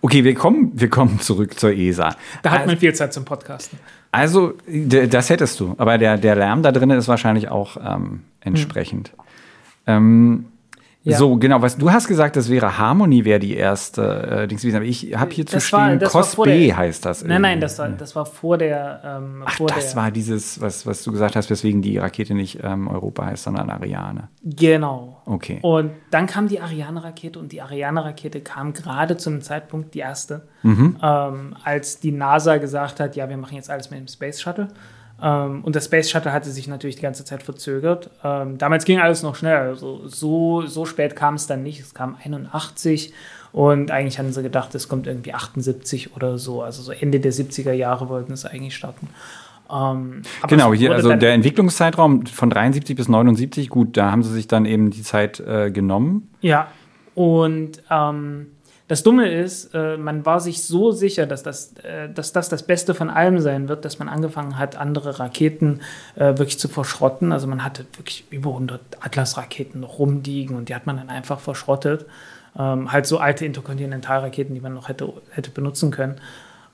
[0.02, 2.16] Okay, wir kommen, wir kommen zurück zur ESA.
[2.42, 3.80] Da hat man viel Zeit zum Podcasten.
[4.12, 5.76] Also, das hättest du.
[5.78, 9.12] Aber der, der Lärm da drin ist wahrscheinlich auch ähm, entsprechend.
[9.86, 10.46] Ähm,
[11.04, 11.18] Ja.
[11.18, 11.62] So, genau.
[11.62, 14.02] Was, du hast gesagt, das wäre Harmony, wäre die erste
[14.44, 14.76] äh, Dings gewesen.
[14.76, 17.24] Aber ich habe hier zu Das war- stehen, vor Cosplay der- heißt das.
[17.24, 17.62] Nein, nein, irgendwie.
[17.62, 19.02] das war, das war vor der.
[19.06, 22.34] Ähm, Ach, vor das der, war dieses, was, was du gesagt hast, weswegen die Rakete
[22.34, 24.28] nicht ähm, Europa heißt, sondern Ariane.
[24.44, 25.22] Genau.
[25.26, 25.60] Okay.
[25.62, 30.48] Und dann kam die Ariane-Rakete und die Ariane-Rakete kam gerade zu einem Zeitpunkt, die erste,
[30.64, 30.98] Mhm.
[31.02, 34.68] ähm, als die NASA gesagt hat, ja, wir machen jetzt alles mit dem Space Shuttle.
[35.22, 38.10] Ähm, und das Space Shuttle hatte sich natürlich die ganze Zeit verzögert.
[38.24, 39.58] Ähm, damals ging alles noch schnell.
[39.58, 41.80] Also so, so spät kam es dann nicht.
[41.80, 43.14] Es kam 81
[43.52, 46.62] und eigentlich hatten sie gedacht, es kommt irgendwie 78 oder so.
[46.62, 49.10] Also so Ende der 70er Jahre wollten es eigentlich starten.
[49.72, 54.48] Ähm, Genau, hier, also der Entwicklungszeitraum von 73 bis 79, gut, da haben sie sich
[54.48, 56.30] dann eben die Zeit äh, genommen.
[56.42, 56.68] Ja,
[57.16, 58.48] und ähm,
[58.90, 62.64] das Dumme ist, äh, man war sich so sicher, dass das, äh, dass das das
[62.64, 65.82] Beste von allem sein wird, dass man angefangen hat, andere Raketen
[66.16, 67.32] äh, wirklich zu verschrotten.
[67.32, 71.40] Also man hatte wirklich über 100 Atlas-Raketen noch rumliegen und die hat man dann einfach
[71.40, 72.08] verschrottet.
[72.58, 76.16] Ähm, halt so alte Interkontinentalraketen, die man noch hätte, hätte benutzen können.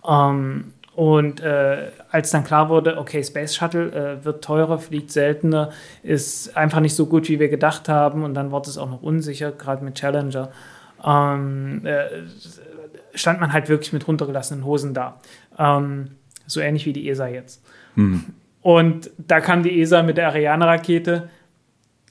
[0.08, 5.72] Ähm, und äh, als dann klar wurde, okay, Space Shuttle äh, wird teurer, fliegt seltener,
[6.02, 8.24] ist einfach nicht so gut, wie wir gedacht haben.
[8.24, 10.50] Und dann wurde es auch noch unsicher, gerade mit Challenger.
[11.04, 12.08] Ähm, äh,
[13.14, 15.20] stand man halt wirklich mit runtergelassenen Hosen da.
[15.58, 16.12] Ähm,
[16.48, 17.64] so ähnlich wie die ESA jetzt.
[18.62, 21.30] Und da kam die ESA mit der Ariane-Rakete.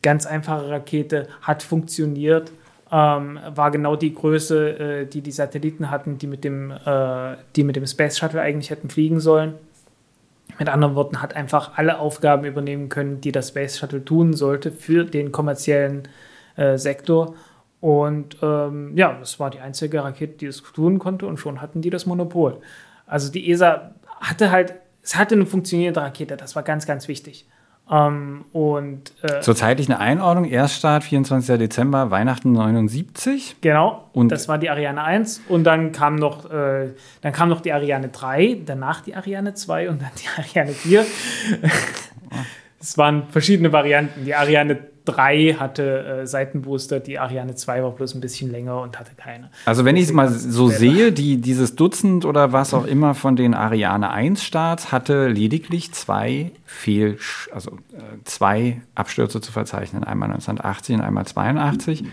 [0.02, 2.52] Ganz einfache Rakete, hat funktioniert.
[2.92, 7.64] Ähm, war genau die Größe, äh, die die Satelliten hatten, die mit, dem, äh, die
[7.64, 9.54] mit dem Space Shuttle eigentlich hätten fliegen sollen.
[10.58, 14.70] Mit anderen Worten, hat einfach alle Aufgaben übernehmen können, die das Space Shuttle tun sollte
[14.70, 16.06] für den kommerziellen
[16.56, 17.34] äh, Sektor.
[17.84, 21.82] Und ähm, ja, das war die einzige Rakete, die das tun konnte und schon hatten
[21.82, 22.56] die das Monopol.
[23.06, 23.90] Also die ESA
[24.22, 27.46] hatte halt, es hatte eine funktionierende Rakete, das war ganz, ganz wichtig.
[27.90, 31.58] Ähm, und äh, Zur zeitlichen Einordnung, Erststart 24.
[31.58, 33.56] Dezember, Weihnachten 79.
[33.60, 36.88] Genau, Und- das war die Ariane 1 und dann kam noch, äh,
[37.20, 41.04] dann kam noch die Ariane 3, danach die Ariane 2 und dann die Ariane 4.
[42.80, 44.24] Es waren verschiedene Varianten.
[44.26, 48.98] Die Ariane 3 hatte äh, Seitenbooster, die Ariane 2 war bloß ein bisschen länger und
[48.98, 49.50] hatte keine.
[49.66, 53.36] Also wenn ich es mal so sehe, die, dieses Dutzend oder was auch immer von
[53.36, 57.18] den Ariane 1 Starts hatte lediglich zwei Fehl,
[57.52, 62.04] also äh, zwei Abstürze zu verzeichnen, einmal 1980 und einmal 82.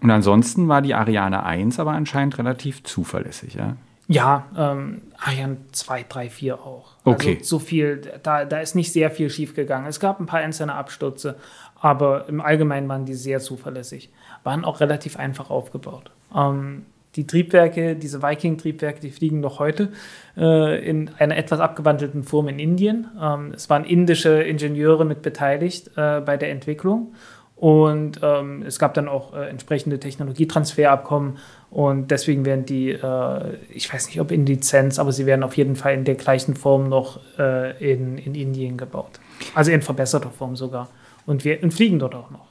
[0.00, 3.76] Und ansonsten war die Ariane 1 aber anscheinend relativ zuverlässig, ja.
[4.08, 6.96] Ja, ähm, Ariane 2, 3, 4 auch.
[7.04, 7.36] Okay.
[7.38, 9.86] Also so viel, da, da ist nicht sehr viel schief gegangen.
[9.86, 11.36] Es gab ein paar einzelne Abstürze,
[11.80, 14.10] aber im Allgemeinen waren die sehr zuverlässig.
[14.44, 16.10] Waren auch relativ einfach aufgebaut.
[16.34, 16.86] Ähm,
[17.16, 19.92] die Triebwerke, diese Viking-Triebwerke, die fliegen noch heute
[20.36, 23.08] äh, in einer etwas abgewandelten Form in Indien.
[23.20, 27.14] Ähm, es waren indische Ingenieure mit beteiligt äh, bei der Entwicklung.
[27.62, 31.38] Und ähm, es gab dann auch äh, entsprechende Technologietransferabkommen
[31.70, 35.56] und deswegen werden die, äh, ich weiß nicht ob in Lizenz, aber sie werden auf
[35.56, 39.20] jeden Fall in der gleichen Form noch äh, in, in Indien gebaut.
[39.54, 40.88] Also in verbesserter Form sogar.
[41.24, 42.48] Und wir und fliegen dort auch noch.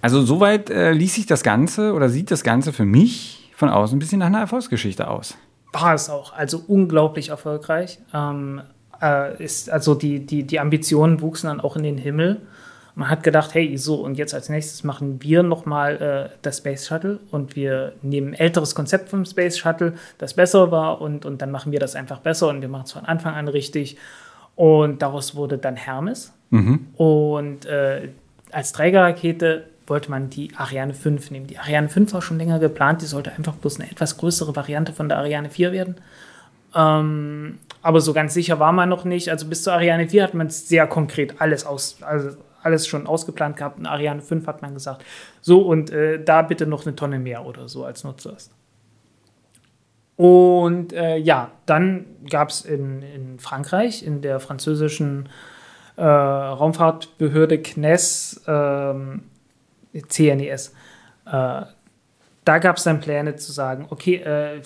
[0.00, 3.94] Also soweit äh, ließ sich das Ganze oder sieht das Ganze für mich von außen
[3.94, 5.36] ein bisschen nach einer Erfolgsgeschichte aus.
[5.74, 7.98] War es auch, also unglaublich erfolgreich.
[8.14, 8.62] Ähm,
[9.02, 12.40] äh, ist, also die, die, die Ambitionen wuchsen dann auch in den Himmel.
[12.96, 16.86] Man hat gedacht, hey, so, und jetzt als nächstes machen wir nochmal äh, das Space
[16.86, 21.42] Shuttle und wir nehmen ein älteres Konzept vom Space Shuttle, das besser war, und, und
[21.42, 23.96] dann machen wir das einfach besser und wir machen es von Anfang an richtig.
[24.54, 26.32] Und daraus wurde dann Hermes.
[26.50, 26.86] Mhm.
[26.96, 28.10] Und äh,
[28.52, 31.46] als Trägerrakete wollte man die Ariane 5 nehmen.
[31.46, 34.92] Die Ariane 5 war schon länger geplant, die sollte einfach bloß eine etwas größere Variante
[34.92, 35.96] von der Ariane 4 werden.
[36.74, 39.28] Ähm, aber so ganz sicher war man noch nicht.
[39.30, 42.30] Also bis zur Ariane 4 hat man sehr konkret alles aus, also
[42.64, 43.78] alles schon ausgeplant gehabt.
[43.78, 45.04] In Ariane 5 hat man gesagt,
[45.40, 48.52] so und äh, da bitte noch eine Tonne mehr oder so als nur zuerst.
[50.16, 55.28] Und äh, ja, dann gab es in, in Frankreich, in der französischen
[55.96, 59.24] äh, Raumfahrtbehörde CNES, ähm,
[60.08, 60.72] CNES,
[61.26, 61.62] äh,
[62.44, 64.60] da gab es dann Pläne zu sagen, okay, äh,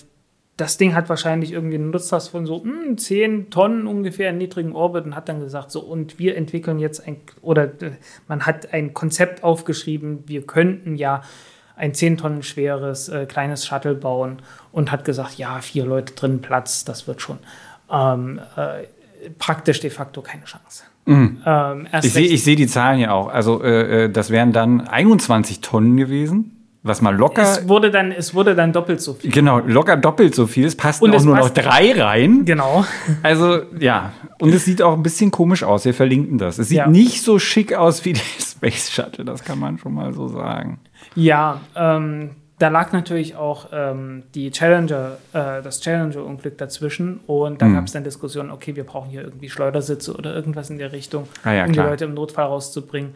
[0.59, 4.37] das Ding hat wahrscheinlich irgendwie einen Nutzlast von so mh, hm, 10 Tonnen ungefähr in
[4.37, 7.91] niedrigen Orbit und hat dann gesagt, so, und wir entwickeln jetzt ein, oder äh,
[8.27, 11.21] man hat ein Konzept aufgeschrieben, wir könnten ja
[11.75, 14.41] ein 10 Tonnen schweres äh, kleines Shuttle bauen
[14.71, 17.39] und hat gesagt, ja, vier Leute drin Platz, das wird schon.
[17.89, 18.83] Ähm, äh,
[19.37, 20.83] praktisch de facto keine Chance.
[21.05, 21.41] Mhm.
[21.45, 23.29] Ähm, ich sehe seh die Zahlen ja auch.
[23.29, 27.41] Also äh, äh das wären dann 21 Tonnen gewesen was mal locker.
[27.41, 29.31] Es wurde dann, es wurde dann doppelt so viel.
[29.31, 30.65] Genau, locker doppelt so viel.
[30.65, 32.45] Es passten und auch es nur noch drei rein.
[32.45, 32.85] Genau.
[33.21, 34.13] Also, ja.
[34.39, 35.83] Und es sieht auch ein bisschen komisch aus.
[35.83, 36.57] Wir verlinken das.
[36.57, 36.87] Es sieht ja.
[36.87, 40.79] nicht so schick aus wie der Space Shuttle, das kann man schon mal so sagen.
[41.15, 47.65] Ja, ähm, da lag natürlich auch ähm, die Challenger, äh, das Challenger-Unglück dazwischen und da
[47.65, 47.75] mhm.
[47.75, 51.27] gab es dann Diskussionen, okay, wir brauchen hier irgendwie Schleudersitze oder irgendwas in der Richtung,
[51.43, 51.85] ah ja, um klar.
[51.85, 53.13] die Leute im Notfall rauszubringen.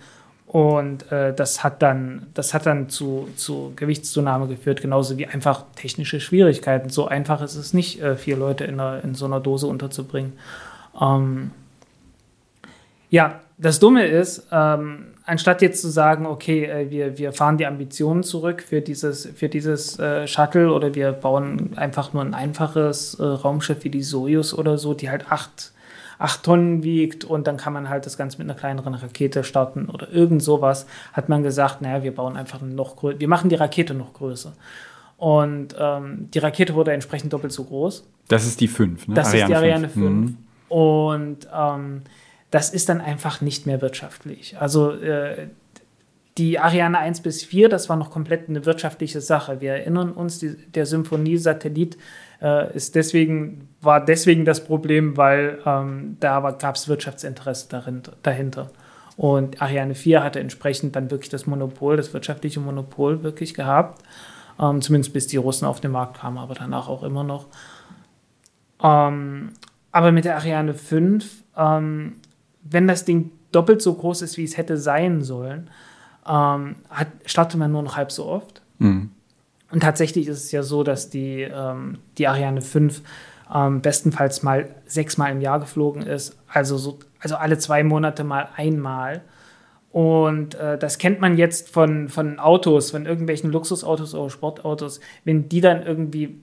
[0.53, 5.65] Und äh, das hat dann, das hat dann zu, zu Gewichtszunahme geführt, genauso wie einfach
[5.75, 6.89] technische Schwierigkeiten.
[6.89, 10.33] So einfach ist es nicht, äh, vier Leute in, einer, in so einer Dose unterzubringen.
[11.01, 11.49] Ähm,
[13.09, 17.65] ja, das Dumme ist, ähm, anstatt jetzt zu sagen, okay, äh, wir, wir fahren die
[17.65, 23.15] Ambitionen zurück für dieses, für dieses äh, Shuttle oder wir bauen einfach nur ein einfaches
[23.15, 25.71] äh, Raumschiff wie die Soyuz oder so, die halt acht
[26.19, 29.89] 8 Tonnen wiegt und dann kann man halt das Ganze mit einer kleineren Rakete starten
[29.89, 33.55] oder irgend sowas, hat man gesagt, naja, wir bauen einfach noch größer, wir machen die
[33.55, 34.53] Rakete noch größer.
[35.17, 38.05] Und ähm, die Rakete wurde entsprechend doppelt so groß.
[38.27, 39.13] Das ist die 5, ne?
[39.13, 39.93] Das Ariane ist die Ariane 5.
[39.93, 40.03] 5.
[40.03, 40.37] Mhm.
[40.69, 42.01] Und ähm,
[42.51, 44.57] das ist dann einfach nicht mehr wirtschaftlich.
[44.59, 45.47] Also äh,
[46.37, 49.61] die Ariane 1 bis 4, das war noch komplett eine wirtschaftliche Sache.
[49.61, 51.97] Wir erinnern uns, die, der Symphonie-Satellit
[52.43, 58.69] äh, ist deswegen, war deswegen das Problem, weil ähm, da gab es Wirtschaftsinteresse darin, dahinter.
[59.15, 64.03] Und Ariane 4 hatte entsprechend dann wirklich das Monopol, das wirtschaftliche Monopol wirklich gehabt.
[64.59, 67.47] Ähm, zumindest bis die Russen auf den Markt kamen, aber danach auch immer noch.
[68.83, 69.49] Ähm,
[69.91, 72.15] aber mit der Ariane 5, ähm,
[72.63, 75.69] wenn das Ding doppelt so groß ist, wie es hätte sein sollen,
[76.27, 78.61] ähm, hat, startet man nur noch halb so oft.
[78.79, 79.11] Mhm.
[79.73, 83.01] Und tatsächlich ist es ja so, dass die, ähm, die Ariane 5
[83.51, 88.49] ähm, bestenfalls mal sechsmal im Jahr geflogen ist, also, so, also alle zwei Monate mal
[88.55, 89.21] einmal.
[89.91, 95.49] Und äh, das kennt man jetzt von, von Autos, von irgendwelchen Luxusautos oder Sportautos, wenn
[95.49, 96.39] die dann irgendwie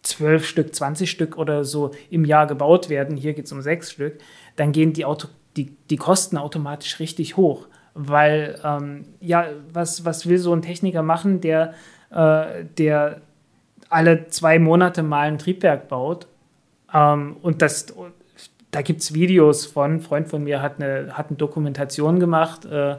[0.00, 3.92] zwölf Stück, 20 Stück oder so im Jahr gebaut werden, hier geht es um sechs
[3.92, 4.18] Stück,
[4.56, 7.66] dann gehen die, Auto, die, die Kosten automatisch richtig hoch.
[7.92, 11.74] Weil, ähm, ja, was, was will so ein Techniker machen, der
[12.12, 13.20] äh, der
[13.88, 16.26] alle zwei Monate mal ein Triebwerk baut.
[16.92, 17.86] Ähm, und das,
[18.70, 22.64] da gibt es Videos von, ein Freund von mir hat eine, hat eine Dokumentation gemacht,
[22.64, 22.96] äh,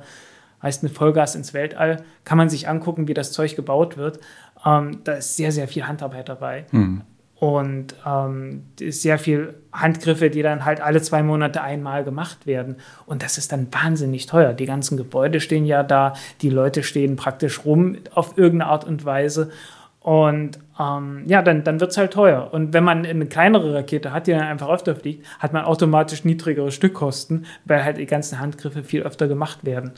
[0.62, 2.04] heißt mit Vollgas ins Weltall.
[2.24, 4.20] Kann man sich angucken, wie das Zeug gebaut wird.
[4.66, 6.66] Ähm, da ist sehr, sehr viel Handarbeit dabei.
[6.72, 7.02] Mhm.
[7.44, 12.78] Und ähm, sehr viel Handgriffe, die dann halt alle zwei Monate einmal gemacht werden.
[13.06, 14.54] Und das ist dann wahnsinnig teuer.
[14.54, 19.04] Die ganzen Gebäude stehen ja da, die Leute stehen praktisch rum auf irgendeine Art und
[19.04, 19.52] Weise.
[20.00, 22.48] Und ähm, ja, dann, dann wird es halt teuer.
[22.54, 26.24] Und wenn man eine kleinere Rakete hat, die dann einfach öfter fliegt, hat man automatisch
[26.24, 29.92] niedrigere Stückkosten, weil halt die ganzen Handgriffe viel öfter gemacht werden.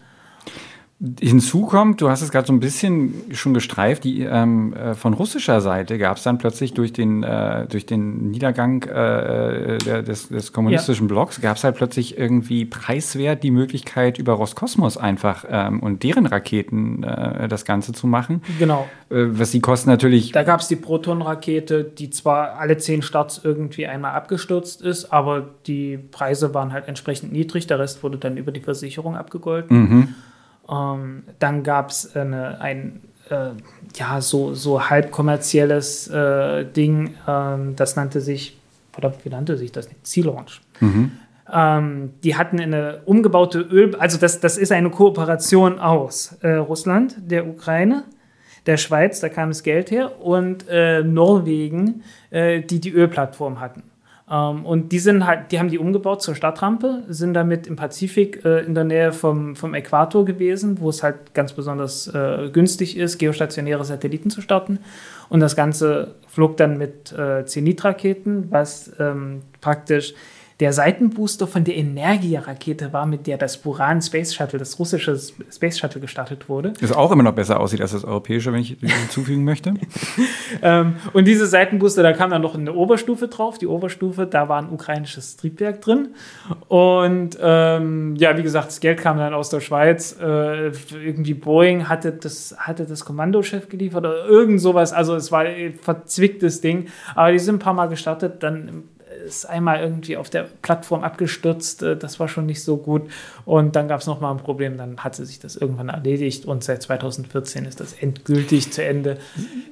[1.20, 5.14] Hinzu kommt, du hast es gerade so ein bisschen schon gestreift, die, ähm, äh, von
[5.14, 10.30] russischer Seite gab es dann plötzlich durch den, äh, durch den Niedergang äh, der, des,
[10.30, 11.14] des, kommunistischen ja.
[11.14, 16.28] Blocks, gab es halt plötzlich irgendwie preiswert die Möglichkeit, über Roskosmos einfach ähm, und deren
[16.28, 18.42] Raketen äh, das Ganze zu machen.
[18.58, 18.88] Genau.
[19.10, 20.32] Äh, was die Kosten natürlich.
[20.32, 25.46] Da gab es die Proton-Rakete, die zwar alle zehn Starts irgendwie einmal abgestürzt ist, aber
[25.68, 27.68] die Preise waren halt entsprechend niedrig.
[27.68, 29.78] Der Rest wurde dann über die Versicherung abgegolten.
[29.78, 30.16] Mhm.
[30.70, 33.52] Ähm, dann gab es ein äh,
[33.96, 38.58] ja, so, so halb kommerzielles äh, Ding, ähm, das nannte sich,
[38.92, 39.90] verdammt, wie nannte sich das?
[40.04, 40.62] Sea Launch.
[40.80, 41.12] Mhm.
[41.52, 47.16] Ähm, die hatten eine umgebaute Öl, also das, das ist eine Kooperation aus äh, Russland,
[47.20, 48.04] der Ukraine,
[48.66, 53.84] der Schweiz, da kam das Geld her, und äh, Norwegen, äh, die die Ölplattform hatten.
[54.30, 58.44] Ähm, und die sind halt, die haben die umgebaut zur Stadtrampe, sind damit im Pazifik
[58.44, 62.98] äh, in der Nähe vom, vom Äquator gewesen, wo es halt ganz besonders äh, günstig
[62.98, 64.80] ist, geostationäre Satelliten zu starten.
[65.30, 70.14] Und das Ganze flog dann mit äh, Zenit-Raketen, was ähm, praktisch
[70.62, 75.20] der Seitenbooster von der Energia-Rakete war, mit der das Buran Space Shuttle, das russische
[75.52, 76.72] Space Shuttle gestartet wurde.
[76.80, 79.74] Das auch immer noch besser aussieht als das europäische, wenn ich hinzufügen möchte.
[80.62, 83.58] ähm, und diese Seitenbooster, da kam dann noch eine Oberstufe drauf.
[83.58, 86.16] Die Oberstufe, da war ein ukrainisches Triebwerk drin.
[86.70, 90.16] Und ähm, ja, wie gesagt, das Geld kam dann aus der Schweiz.
[90.22, 94.94] Äh, irgendwie Boeing hatte das, hatte das Kommandochef geliefert oder irgend sowas.
[94.94, 96.88] Also es war ein verzwicktes Ding.
[97.14, 98.42] Aber die sind ein paar Mal gestartet.
[98.42, 98.86] Dann
[99.26, 101.84] ist einmal irgendwie auf der Plattform abgestürzt.
[101.84, 103.04] Äh, das war schon nicht so gut.
[103.44, 104.78] Und dann gab es nochmal ein Problem.
[104.78, 106.46] Dann hatte sich das irgendwann erledigt.
[106.46, 109.18] Und seit 2014 ist das endgültig zu Ende.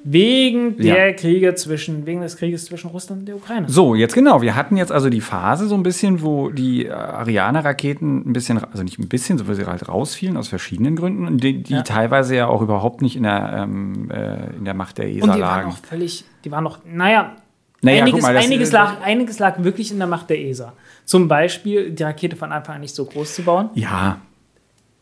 [0.02, 1.12] Wegen der ja.
[1.12, 3.68] Kriege zwischen, wegen des Krieges zwischen Russland und der Ukraine.
[3.68, 4.42] So, jetzt genau.
[4.42, 8.82] Wir hatten jetzt also die Phase so ein bisschen, wo die Ariane-Raketen ein bisschen, also
[8.82, 11.38] nicht ein bisschen, so wie sie halt rausfielen aus verschiedenen Gründen.
[11.38, 11.82] Die, die ja.
[11.82, 15.34] teilweise ja auch überhaupt nicht in der, ähm, äh, in der Macht der ESA und
[15.34, 15.66] die lagen.
[15.68, 17.36] Waren auch völlig, die waren noch, naja,
[17.84, 20.72] naja, einiges, mal, einiges, lag, einiges lag wirklich in der Macht der ESA.
[21.04, 23.70] Zum Beispiel die Rakete von Anfang an nicht so groß zu bauen.
[23.74, 24.20] Ja.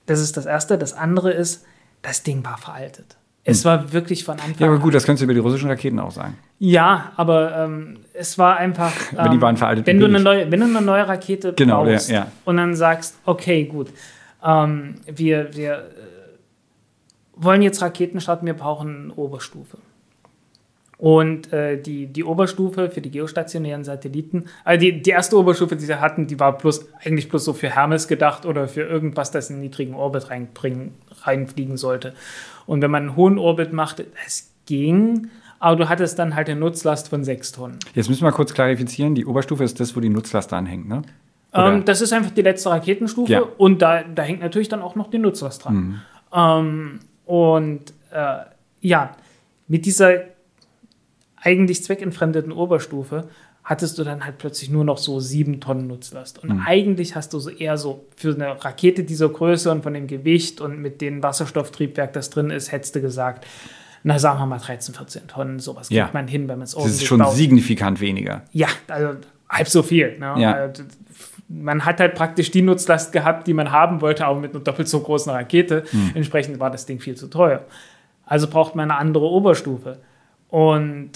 [0.06, 0.78] Das ist das Erste.
[0.78, 1.64] Das andere ist,
[2.02, 3.16] das Ding war veraltet.
[3.44, 3.70] Es hm.
[3.70, 4.60] war wirklich von Anfang an.
[4.60, 6.36] Ja, aber gut, das könntest du über die russischen Raketen auch sagen.
[6.58, 8.92] Ja, aber ähm, es war einfach.
[9.12, 9.86] Ähm, aber die waren veraltet.
[9.86, 12.26] Wenn du, eine neue, wenn du eine neue Rakete genau, baust ja, ja.
[12.44, 13.88] und dann sagst, okay, gut,
[14.44, 15.80] ähm, wir, wir äh,
[17.34, 19.78] wollen jetzt Raketen starten, wir brauchen eine Oberstufe.
[21.02, 25.84] Und äh, die, die Oberstufe für die geostationären Satelliten, also die, die erste Oberstufe, die
[25.84, 29.50] sie hatten, die war bloß, eigentlich bloß so für Hermes gedacht oder für irgendwas, das
[29.50, 32.14] in niedrigen Orbit reinbringen, reinfliegen sollte.
[32.66, 35.26] Und wenn man einen hohen Orbit machte, es ging,
[35.58, 37.78] aber du hattest dann halt eine Nutzlast von 6 Tonnen.
[37.96, 41.02] Jetzt müssen wir kurz klarifizieren, die Oberstufe ist das, wo die Nutzlast anhängt, ne?
[41.52, 43.42] Ähm, das ist einfach die letzte Raketenstufe ja.
[43.58, 45.74] und da, da hängt natürlich dann auch noch die Nutzlast dran.
[45.74, 46.00] Mhm.
[46.32, 48.36] Ähm, und äh,
[48.82, 49.16] ja,
[49.66, 50.31] mit dieser
[51.42, 53.28] eigentlich zweckentfremdeten Oberstufe
[53.64, 56.42] hattest du dann halt plötzlich nur noch so sieben Tonnen Nutzlast.
[56.42, 56.62] Und mhm.
[56.66, 60.60] eigentlich hast du so eher so für eine Rakete dieser Größe und von dem Gewicht
[60.60, 63.46] und mit dem Wasserstofftriebwerk, das drin ist, hättest du gesagt,
[64.02, 66.10] na sagen wir mal 13, 14 Tonnen, sowas kriegt ja.
[66.12, 67.34] man hin, wenn man es ordentlich Das ist schon baut.
[67.34, 68.42] signifikant weniger.
[68.52, 70.18] Ja, also halb so viel.
[70.18, 70.34] Ne?
[70.38, 70.52] Ja.
[70.54, 70.82] Also,
[71.48, 74.88] man hat halt praktisch die Nutzlast gehabt, die man haben wollte, aber mit einer doppelt
[74.88, 75.84] so großen Rakete.
[75.92, 76.12] Mhm.
[76.14, 77.64] Entsprechend war das Ding viel zu teuer.
[78.24, 79.98] Also braucht man eine andere Oberstufe.
[80.48, 81.12] Und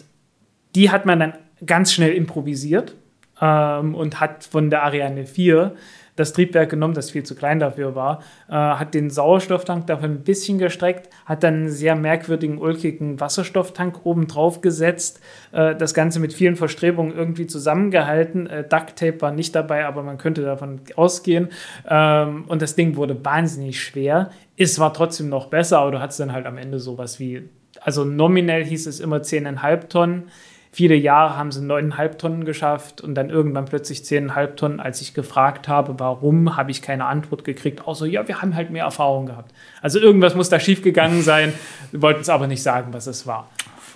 [0.77, 1.33] die hat man dann
[1.65, 2.95] ganz schnell improvisiert
[3.41, 5.75] ähm, und hat von der Ariane 4
[6.17, 10.25] das Triebwerk genommen, das viel zu klein dafür war, äh, hat den Sauerstofftank davon ein
[10.25, 15.21] bisschen gestreckt, hat dann einen sehr merkwürdigen, ulkigen Wasserstofftank oben drauf gesetzt,
[15.53, 18.47] äh, das Ganze mit vielen Verstrebungen irgendwie zusammengehalten.
[18.47, 21.51] Äh, Duct Tape war nicht dabei, aber man könnte davon ausgehen.
[21.87, 24.31] Ähm, und das Ding wurde wahnsinnig schwer.
[24.57, 27.49] Es war trotzdem noch besser, aber du hattest dann halt am Ende sowas wie,
[27.83, 30.31] also nominell hieß es immer 10,5 Tonnen
[30.77, 34.79] Viele Jahre haben sie 9,5 Tonnen geschafft und dann irgendwann plötzlich 10,5 Tonnen.
[34.79, 38.69] Als ich gefragt habe, warum, habe ich keine Antwort gekriegt, außer ja, wir haben halt
[38.69, 39.55] mehr Erfahrung gehabt.
[39.81, 41.55] Also irgendwas muss da schiefgegangen sein.
[41.93, 43.49] Wir wollten es aber nicht sagen, was es war.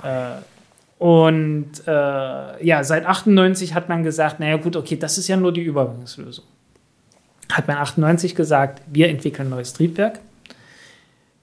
[0.03, 0.41] Äh,
[1.05, 5.53] und äh, ja, seit 98 hat man gesagt, naja gut, okay, das ist ja nur
[5.53, 6.47] die Übergangslösung.
[7.53, 10.21] Hat man 98 gesagt, wir entwickeln ein neues Triebwerk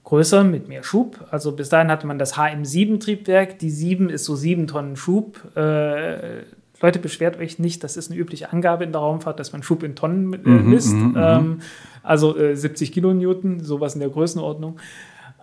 [0.08, 1.26] größer mit mehr Schub.
[1.30, 3.58] Also bis dahin hatte man das HM7-Triebwerk.
[3.58, 5.54] Die 7 ist so 7 Tonnen Schub.
[5.54, 6.44] Äh,
[6.80, 9.82] Leute, beschwert euch nicht, das ist eine übliche Angabe in der Raumfahrt, dass man Schub
[9.82, 10.94] in Tonnen äh, mhm, misst.
[10.94, 11.58] Mhm, mhm, ähm,
[12.02, 14.78] also äh, 70 Kilonewton, sowas in der Größenordnung.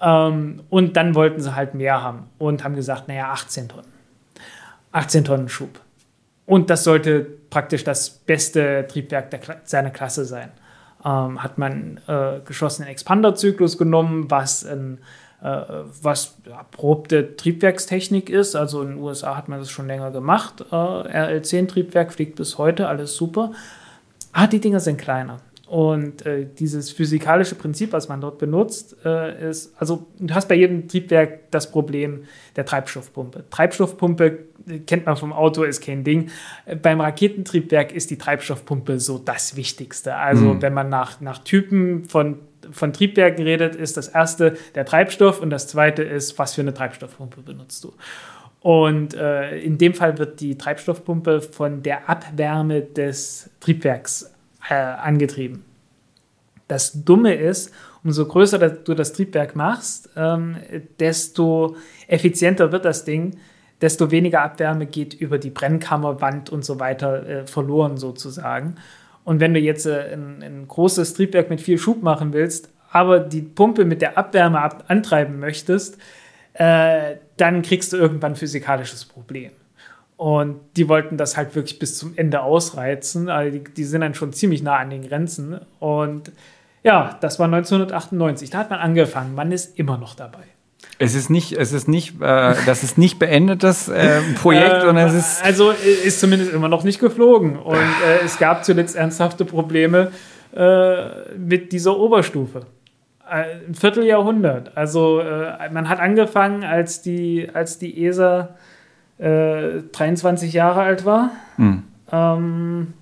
[0.01, 3.87] Ähm, und dann wollten sie halt mehr haben und haben gesagt, naja, 18 Tonnen.
[4.93, 5.79] 18 Tonnen Schub.
[6.47, 10.49] Und das sollte praktisch das beste Triebwerk der, seiner Klasse sein
[11.05, 14.99] ähm, hat man äh, geschossenen Expanderzyklus genommen, was ein
[15.41, 18.55] äh, was erprobte Triebwerkstechnik ist.
[18.55, 20.65] Also in den USA hat man das schon länger gemacht.
[20.71, 23.51] Äh, RL10-Triebwerk fliegt bis heute, alles super.
[24.31, 25.37] Ah, die Dinger sind kleiner.
[25.67, 30.55] Und äh, dieses physikalische Prinzip, was man dort benutzt, äh, ist, also du hast bei
[30.55, 32.25] jedem Triebwerk das Problem
[32.55, 33.45] der Treibstoffpumpe.
[33.49, 36.29] Treibstoffpumpe äh, kennt man vom Auto, ist kein Ding.
[36.67, 40.15] Äh, beim Raketentriebwerk ist die Treibstoffpumpe so das Wichtigste.
[40.15, 40.61] Also mhm.
[40.61, 42.37] wenn man nach, nach Typen von,
[42.69, 46.75] von Triebwerken redet, ist das erste der Treibstoff und das zweite ist, was für eine
[46.75, 47.91] Treibstoffpumpe benutzt du.
[48.59, 54.34] Und äh, in dem Fall wird die Treibstoffpumpe von der Abwärme des Triebwerks
[54.69, 55.63] äh, angetrieben.
[56.67, 57.71] Das Dumme ist,
[58.03, 60.57] umso größer du das Triebwerk machst, ähm,
[60.99, 61.75] desto
[62.07, 63.37] effizienter wird das Ding,
[63.81, 68.75] desto weniger Abwärme geht über die Brennkammerwand und so weiter äh, verloren sozusagen.
[69.23, 73.19] Und wenn du jetzt äh, ein, ein, großes Triebwerk mit viel Schub machen willst, aber
[73.19, 75.97] die Pumpe mit der Abwärme ab antreiben möchtest,
[76.53, 79.51] äh, dann kriegst du irgendwann physikalisches Problem.
[80.17, 83.29] Und die wollten das halt wirklich bis zum Ende ausreizen.
[83.29, 85.59] Also die, die sind dann schon ziemlich nah an den Grenzen.
[85.79, 86.31] Und
[86.83, 88.49] ja, das war 1998.
[88.49, 89.35] Da hat man angefangen.
[89.35, 90.43] Man ist immer noch dabei.
[90.97, 94.87] Es ist nicht, es ist nicht, äh, das ist nicht beendet, das äh, Projekt, äh,
[94.87, 95.43] und es ist.
[95.43, 97.57] Also ist zumindest immer noch nicht geflogen.
[97.57, 100.11] Und äh, es gab zuletzt ernsthafte Probleme
[100.55, 102.61] äh, mit dieser Oberstufe.
[103.29, 104.77] Äh, ein Vierteljahrhundert.
[104.77, 105.21] Also
[105.71, 108.55] man hat angefangen, als die, als die ESA
[109.17, 111.31] 23 Jahre alt war.
[111.55, 111.83] Hm.
[112.11, 112.93] Ähm,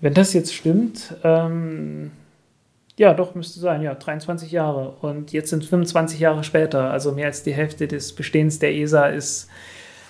[0.00, 2.10] wenn das jetzt stimmt, ähm,
[2.96, 4.96] ja, doch, müsste sein, ja, 23 Jahre.
[5.00, 9.06] Und jetzt sind 25 Jahre später, also mehr als die Hälfte des Bestehens der ESA
[9.06, 9.48] ist,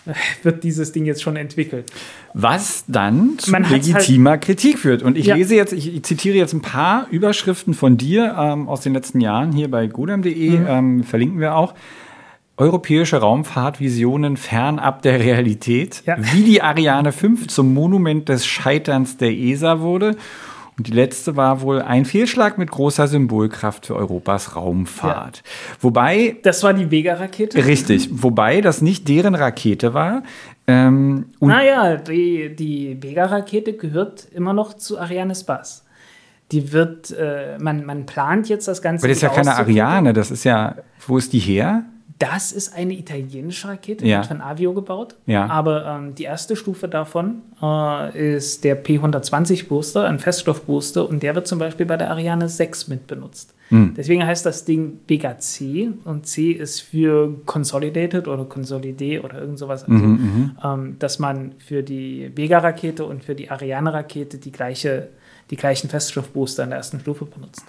[0.06, 1.92] äh, wird dieses Ding jetzt schon entwickelt.
[2.34, 5.02] Was dann zu legitimer halt Kritik führt.
[5.02, 5.34] Und ich ja.
[5.34, 9.52] lese jetzt, ich zitiere jetzt ein paar Überschriften von dir ähm, aus den letzten Jahren
[9.52, 10.66] hier bei godam.de, mhm.
[10.68, 11.74] ähm, verlinken wir auch.
[12.56, 16.16] Europäische Raumfahrtvisionen fernab der Realität, ja.
[16.18, 20.16] wie die Ariane 5 zum Monument des Scheiterns der ESA wurde.
[20.78, 25.38] Und die letzte war wohl ein Fehlschlag mit großer Symbolkraft für Europas Raumfahrt.
[25.38, 25.42] Ja.
[25.80, 26.36] Wobei.
[26.42, 27.64] Das war die Vega-Rakete?
[27.64, 28.08] Richtig.
[28.10, 30.22] Wobei das nicht deren Rakete war.
[30.66, 35.84] Ähm, naja, die, die Vega-Rakete gehört immer noch zu Ariane Spaß.
[36.52, 39.02] Die wird, äh, man, man plant jetzt das Ganze.
[39.02, 40.76] Aber das ist ja keine Ariane, das ist ja,
[41.06, 41.84] wo ist die her?
[42.22, 44.18] Das ist eine italienische Rakete, ja.
[44.18, 45.16] wird von Avio gebaut.
[45.26, 45.48] Ja.
[45.48, 51.34] Aber ähm, die erste Stufe davon äh, ist der P120 Booster, ein Feststoffbooster, und der
[51.34, 53.54] wird zum Beispiel bei der Ariane 6 mit benutzt.
[53.70, 53.94] Mhm.
[53.96, 59.58] Deswegen heißt das Ding Vega C und C ist für Consolidated oder Consolidé oder irgend
[59.58, 59.82] sowas.
[59.82, 60.50] Also, mhm, mhm.
[60.62, 65.08] ähm, dass man für die Vega-Rakete und für die Ariane-Rakete die, gleiche,
[65.50, 67.64] die gleichen Feststoffbooster in der ersten Stufe benutzt.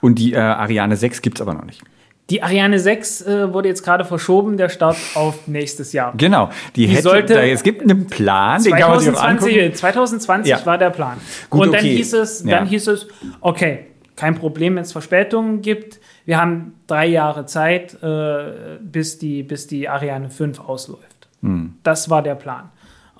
[0.00, 1.82] Und die äh, Ariane 6 gibt es aber noch nicht.
[2.30, 6.14] Die Ariane 6 äh, wurde jetzt gerade verschoben, der Start auf nächstes Jahr.
[6.16, 6.50] Genau.
[6.76, 9.22] Die, die hätte, sollte, da, es gibt einen Plan, 2020, den kann man sich auch
[9.22, 9.74] angucken.
[9.74, 10.66] 2020 ja.
[10.66, 11.18] war der Plan.
[11.50, 11.96] Gut, Und dann, okay.
[11.96, 12.64] hieß es, dann ja.
[12.64, 13.08] hieß es,
[13.40, 15.98] okay, kein Problem, wenn es Verspätungen gibt.
[16.24, 21.28] Wir haben drei Jahre Zeit, äh, bis, die, bis die Ariane 5 ausläuft.
[21.42, 21.74] Hm.
[21.82, 22.70] Das war der Plan.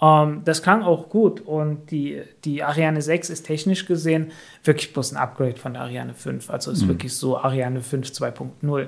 [0.03, 4.33] Ähm, das klang auch gut und die, die Ariane 6 ist technisch gesehen
[4.65, 6.51] wirklich bloß ein Upgrade von der Ariane 5.
[6.51, 6.89] Also ist mhm.
[6.89, 8.87] wirklich so Ariane 5 2.0.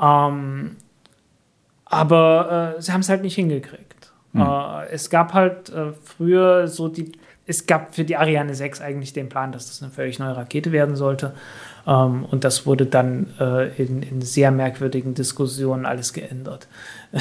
[0.00, 0.76] Ähm,
[1.84, 4.12] aber äh, sie haben es halt nicht hingekriegt.
[4.32, 4.42] Mhm.
[4.42, 7.12] Äh, es gab halt äh, früher so die,
[7.46, 10.72] es gab für die Ariane 6 eigentlich den Plan, dass das eine völlig neue Rakete
[10.72, 11.34] werden sollte.
[11.86, 16.68] Ähm, und das wurde dann äh, in, in sehr merkwürdigen Diskussionen alles geändert.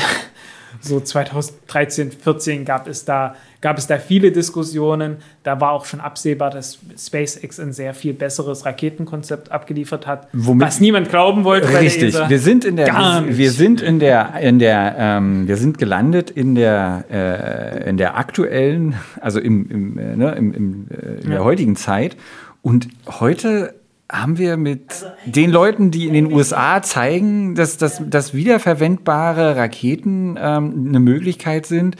[0.81, 5.17] so 2013, 14 gab es da gab es da viele Diskussionen.
[5.41, 10.67] Da war auch schon absehbar, dass SpaceX ein sehr viel besseres Raketenkonzept abgeliefert hat, Womit
[10.67, 11.67] was niemand glauben wollte.
[11.79, 12.13] Richtig.
[12.13, 12.93] wir sind in der,
[13.25, 17.97] wir, wir, sind in der, in der, ähm, wir sind gelandet in der, äh, in
[17.97, 22.17] der aktuellen, also im, im, äh, ne, im, im äh, in der heutigen Zeit.
[22.61, 23.73] Und heute
[24.11, 30.37] haben wir mit den Leuten, die in den USA zeigen, dass, dass, dass wiederverwendbare Raketen
[30.39, 31.95] ähm, eine Möglichkeit sind,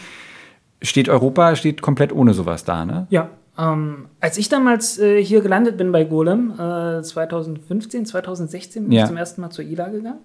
[0.82, 3.08] steht Europa steht komplett ohne sowas da, ne?
[3.10, 3.30] Ja.
[3.58, 9.04] Ähm, als ich damals äh, hier gelandet bin bei Golem, äh, 2015, 2016, bin ja.
[9.04, 10.20] ich zum ersten Mal zur ILA gegangen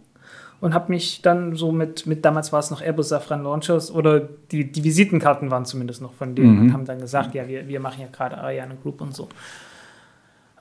[0.61, 4.21] und habe mich dann so mit, mit damals war es noch Airbus Safran Launchers oder
[4.51, 6.61] die, die Visitenkarten waren zumindest noch von denen mhm.
[6.61, 9.29] und haben dann gesagt, ja, wir, wir machen ja gerade Ariane Group und so.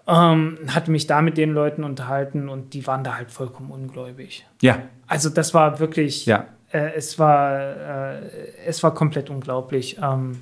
[0.10, 4.48] Ähm, hatte mich da mit den Leuten unterhalten und die waren da halt vollkommen ungläubig.
[4.60, 4.80] Ja.
[5.06, 6.46] Also das war wirklich, ja.
[6.72, 8.22] äh, es war, äh,
[8.66, 10.00] es war komplett unglaublich.
[10.02, 10.42] Ähm,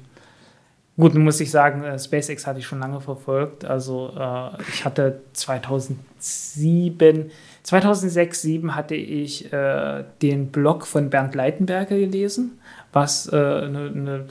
[0.96, 3.66] gut, nun muss ich sagen, äh, SpaceX hatte ich schon lange verfolgt.
[3.66, 7.30] Also äh, ich hatte 2007,
[7.64, 12.58] 2006, 2007 hatte ich äh, den Blog von Bernd Leitenberger gelesen,
[12.94, 14.26] was eine, äh, ne,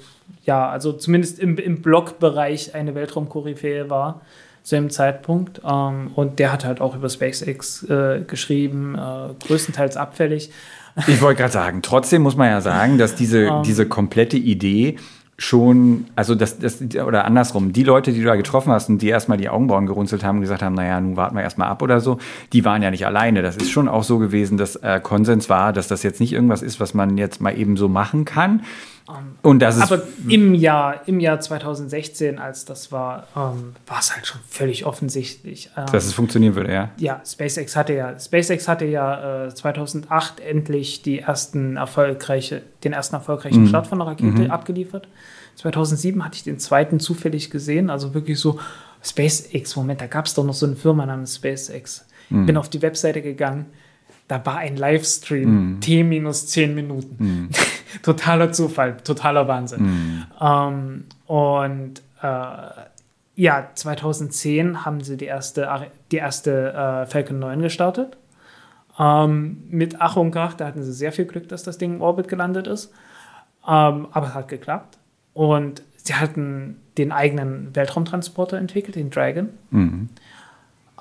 [0.45, 4.23] ja, also zumindest im, im Blog-Bereich eine Weltraumkoryphäe war
[4.67, 5.61] zu dem Zeitpunkt.
[5.65, 10.51] Ähm, und der hat halt auch über SpaceX äh, geschrieben, äh, größtenteils abfällig.
[11.07, 13.63] Ich wollte gerade sagen, trotzdem muss man ja sagen, dass diese, um, ähm.
[13.63, 14.97] diese komplette Idee
[15.39, 19.09] schon, also das, das, oder andersrum, die Leute, die du da getroffen hast und die
[19.09, 22.01] erstmal die Augenbrauen gerunzelt haben und gesagt haben, naja, nun warten wir erstmal ab oder
[22.01, 22.19] so,
[22.53, 23.43] die waren ja nicht alleine.
[23.43, 26.63] Das ist schon auch so gewesen, dass äh, Konsens war, dass das jetzt nicht irgendwas
[26.63, 28.63] ist, was man jetzt mal eben so machen kann,
[29.09, 34.01] Ähm, Und das ist aber im Jahr, im Jahr 2016, als das war, ähm, war
[34.01, 35.71] es halt schon völlig offensichtlich.
[35.77, 36.91] Ähm, dass es funktionieren würde, ja.
[36.99, 43.15] ja, SpaceX hatte ja, SpaceX hatte ja äh, 2008 endlich die ersten erfolgreiche, den ersten
[43.15, 43.69] erfolgreichen Mhm.
[43.69, 45.09] Start von der Rakete abgeliefert.
[45.57, 48.59] 2007 hatte ich den zweiten zufällig gesehen, also wirklich so
[49.03, 49.77] SpaceX.
[49.77, 52.05] Moment, da gab es doch noch so eine Firma namens SpaceX.
[52.29, 52.47] Mhm.
[52.47, 53.67] Bin auf die Webseite gegangen.
[54.29, 55.81] Da war ein Livestream, Mhm.
[55.81, 57.51] T minus 10 Minuten.
[58.03, 59.83] totaler Zufall, totaler Wahnsinn.
[59.83, 60.25] Mhm.
[60.41, 62.87] Ähm, und äh,
[63.37, 65.69] ja, 2010 haben sie die erste,
[66.11, 68.17] die erste äh, Falcon 9 gestartet.
[68.99, 72.01] Ähm, mit Ach und Krach, da hatten sie sehr viel Glück, dass das Ding im
[72.01, 72.93] Orbit gelandet ist.
[73.67, 74.99] Ähm, aber es hat geklappt.
[75.35, 79.51] Und sie hatten den eigenen Weltraumtransporter entwickelt, den Dragon.
[79.71, 80.09] Mhm.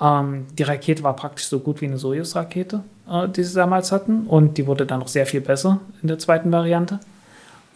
[0.00, 4.26] Ähm, die Rakete war praktisch so gut wie eine Soyuz-Rakete, äh, die sie damals hatten.
[4.26, 7.00] Und die wurde dann noch sehr viel besser in der zweiten Variante.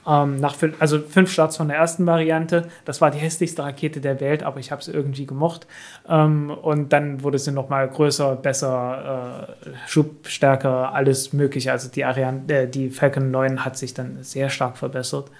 [0.07, 2.68] Ähm, nach also fünf Starts von der ersten Variante.
[2.85, 5.66] Das war die hässlichste Rakete der Welt, aber ich habe sie irgendwie gemocht.
[6.09, 11.70] Ähm, und dann wurde sie noch mal größer, besser, äh, schubstärker, alles mögliche.
[11.70, 15.31] Also die, Ariane, äh, die Falcon 9 hat sich dann sehr stark verbessert.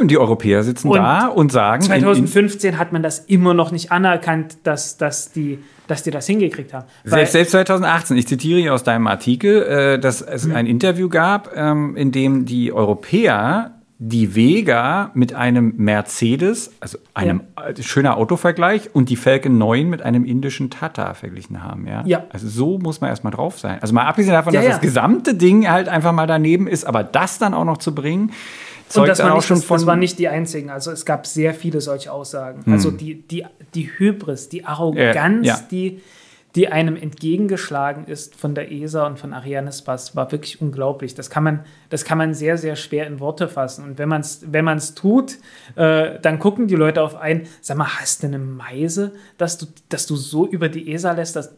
[0.00, 3.54] Und die Europäer sitzen Und da und sagen, in- in, 2015 hat man das immer
[3.54, 6.86] noch nicht anerkannt, dass, dass, die, dass die das hingekriegt haben.
[7.04, 10.54] Selbst, selbst 2018, ich zitiere hier aus deinem Artikel, äh, dass es Mhm.
[10.56, 17.42] ein Interview gab, ähm, in dem die Europäer die Vega mit einem Mercedes, also einem
[17.62, 21.86] äh, schöner Autovergleich, und die Falcon 9 mit einem indischen Tata verglichen haben.
[21.86, 22.02] Ja?
[22.06, 22.24] Ja.
[22.30, 23.76] Also so muss man erstmal drauf sein.
[23.82, 24.72] Also mal abgesehen davon, Ja, dass ja.
[24.76, 28.32] das gesamte Ding halt einfach mal daneben ist, aber das dann auch noch zu bringen,
[28.90, 29.76] Und zeugt das, dann war auch nicht, schon das, von.
[29.76, 30.68] das waren nicht die einzigen.
[30.68, 32.70] Also es gab sehr viele solche Aussagen.
[32.72, 35.60] Also die, die, die Hybris, die Arroganz, Ja, ja.
[35.70, 36.00] Die,
[36.56, 41.14] die einem entgegengeschlagen ist von der ESA und von Arianespace, war wirklich unglaublich.
[41.14, 43.84] Das kann man, das kann man sehr, sehr schwer in Worte fassen.
[43.84, 45.38] Und wenn man es wenn man's tut,
[45.76, 49.66] äh, dann gucken die Leute auf einen, sag mal, hast du eine Meise, dass du,
[49.88, 51.36] dass du so über die ESA lässt?
[51.36, 51.54] Dass,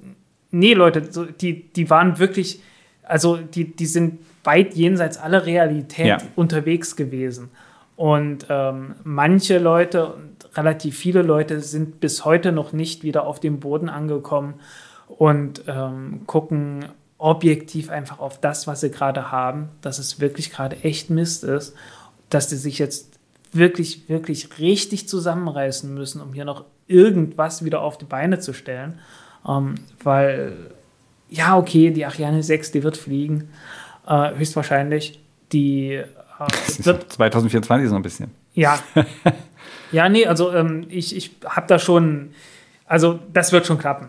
[0.51, 2.61] nee, Leute, so, die, die waren wirklich,
[3.03, 6.19] also die, die sind weit jenseits aller Realität Ja.
[6.37, 7.51] unterwegs gewesen.
[7.97, 13.39] Und ähm, manche Leute, und relativ viele Leute, sind bis heute noch nicht wieder auf
[13.39, 14.55] dem Boden angekommen
[15.09, 16.87] und ähm, gucken
[17.19, 21.75] objektiv einfach auf das, was sie gerade haben, dass es wirklich gerade echt Mist ist,
[22.31, 23.11] dass sie sich jetzt
[23.53, 28.99] wirklich, wirklich richtig zusammenreißen müssen, um hier noch irgendwas wieder auf die Beine zu stellen.
[29.47, 30.55] Ähm, weil,
[31.29, 33.51] ja, okay, die Ariane 6, die wird fliegen,
[34.07, 35.21] äh, höchstwahrscheinlich.
[35.53, 36.05] Die äh,
[36.85, 38.31] wird 2024 ist noch ein bisschen.
[38.55, 38.79] ja.
[39.93, 42.31] ja, nee, also ähm, ich, ich habe da schon,
[42.87, 44.09] also das wird schon klappen.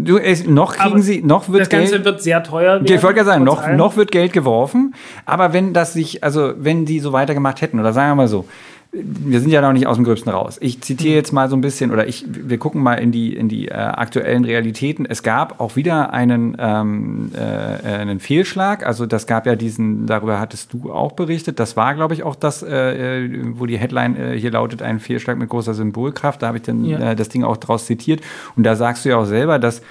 [0.00, 2.04] Du, es, noch kriegen Aber sie, noch wird Das Ganze Geld.
[2.04, 2.86] wird sehr teuer werden.
[2.86, 3.76] Ich wollte gerade sagen, noch, allem.
[3.76, 4.94] noch wird Geld geworfen,
[5.26, 8.46] aber wenn das sich, also wenn die so weitergemacht hätten, oder sagen wir mal so,
[8.90, 10.56] wir sind ja noch nicht aus dem Gröbsten raus.
[10.62, 13.48] Ich zitiere jetzt mal so ein bisschen, oder ich, wir gucken mal in die, in
[13.48, 15.04] die äh, aktuellen Realitäten.
[15.04, 18.86] Es gab auch wieder einen, ähm, äh, einen Fehlschlag.
[18.86, 21.60] Also das gab ja diesen, darüber hattest du auch berichtet.
[21.60, 25.00] Das war, glaube ich, auch das, äh, äh, wo die Headline äh, hier lautet, ein
[25.00, 26.40] Fehlschlag mit großer Symbolkraft.
[26.42, 27.10] Da habe ich dann Ja.
[27.10, 28.22] äh, das Ding auch draus zitiert.
[28.56, 29.82] Und da sagst du ja auch selber, dass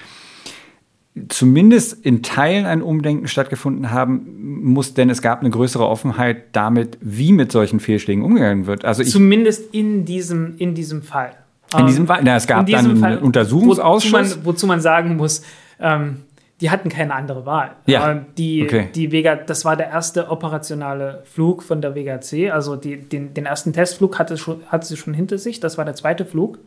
[1.29, 6.97] zumindest in Teilen ein Umdenken stattgefunden haben muss, denn es gab eine größere Offenheit damit,
[7.01, 8.85] wie mit solchen Fehlschlägen umgegangen wird.
[8.85, 11.31] Also ich, Zumindest in diesem, in diesem Fall.
[11.77, 14.13] in diesem Fall, na, es gab dann einen Fall, Untersuchungsausschuss.
[14.13, 15.43] Wozu man, wozu man sagen muss,
[15.79, 16.17] ähm,
[16.61, 17.71] die hatten keine andere Wahl.
[17.85, 18.89] Ja, Ähm, die, okay.
[18.95, 22.49] die Vega, das war der erste operationale Flug von der Vega C.
[22.49, 25.59] Also die, den, den ersten Testflug hatte, schon, hatte sie schon hinter sich.
[25.59, 26.57] Das war der zweite Flug.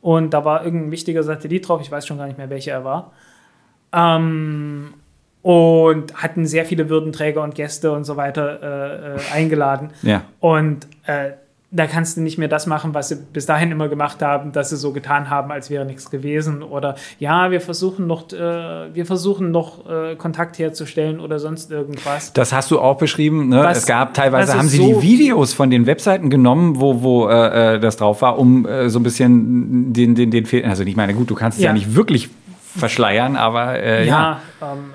[0.00, 1.80] Und da war irgendein wichtiger Satellit drauf.
[1.80, 3.12] Ich weiß schon gar nicht mehr, welcher er war.
[3.92, 4.94] Ähm,
[5.42, 9.88] und hatten sehr viele Würdenträger und Gäste und so weiter äh, äh, eingeladen.
[10.02, 10.22] Ja.
[10.38, 11.30] Und äh,
[11.72, 14.70] da kannst du nicht mehr das machen, was sie bis dahin immer gemacht haben, dass
[14.70, 16.62] sie so getan haben, als wäre nichts gewesen.
[16.64, 22.32] Oder ja, wir versuchen noch, äh, wir versuchen noch äh, Kontakt herzustellen oder sonst irgendwas.
[22.34, 23.48] Das hast du auch beschrieben.
[23.50, 23.60] Ne?
[23.62, 27.28] Was- es gab teilweise, haben sie so- die Videos von den Webseiten genommen, wo, wo
[27.28, 30.64] äh, äh, das drauf war, um äh, so ein bisschen den, den, den Fehl.
[30.66, 31.70] Also ich meine, gut, du kannst es ja.
[31.70, 31.74] Ja.
[31.74, 32.28] nicht wirklich
[32.76, 34.40] verschleiern, aber äh, ja.
[34.60, 34.94] Ja, ähm,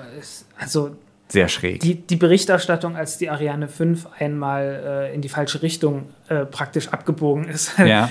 [0.58, 0.96] also
[1.28, 1.80] sehr schräg.
[1.80, 6.88] die, die Berichterstattung, als die Ariane 5 einmal äh, in die falsche Richtung äh, praktisch
[6.88, 8.08] abgebogen ist, Ja.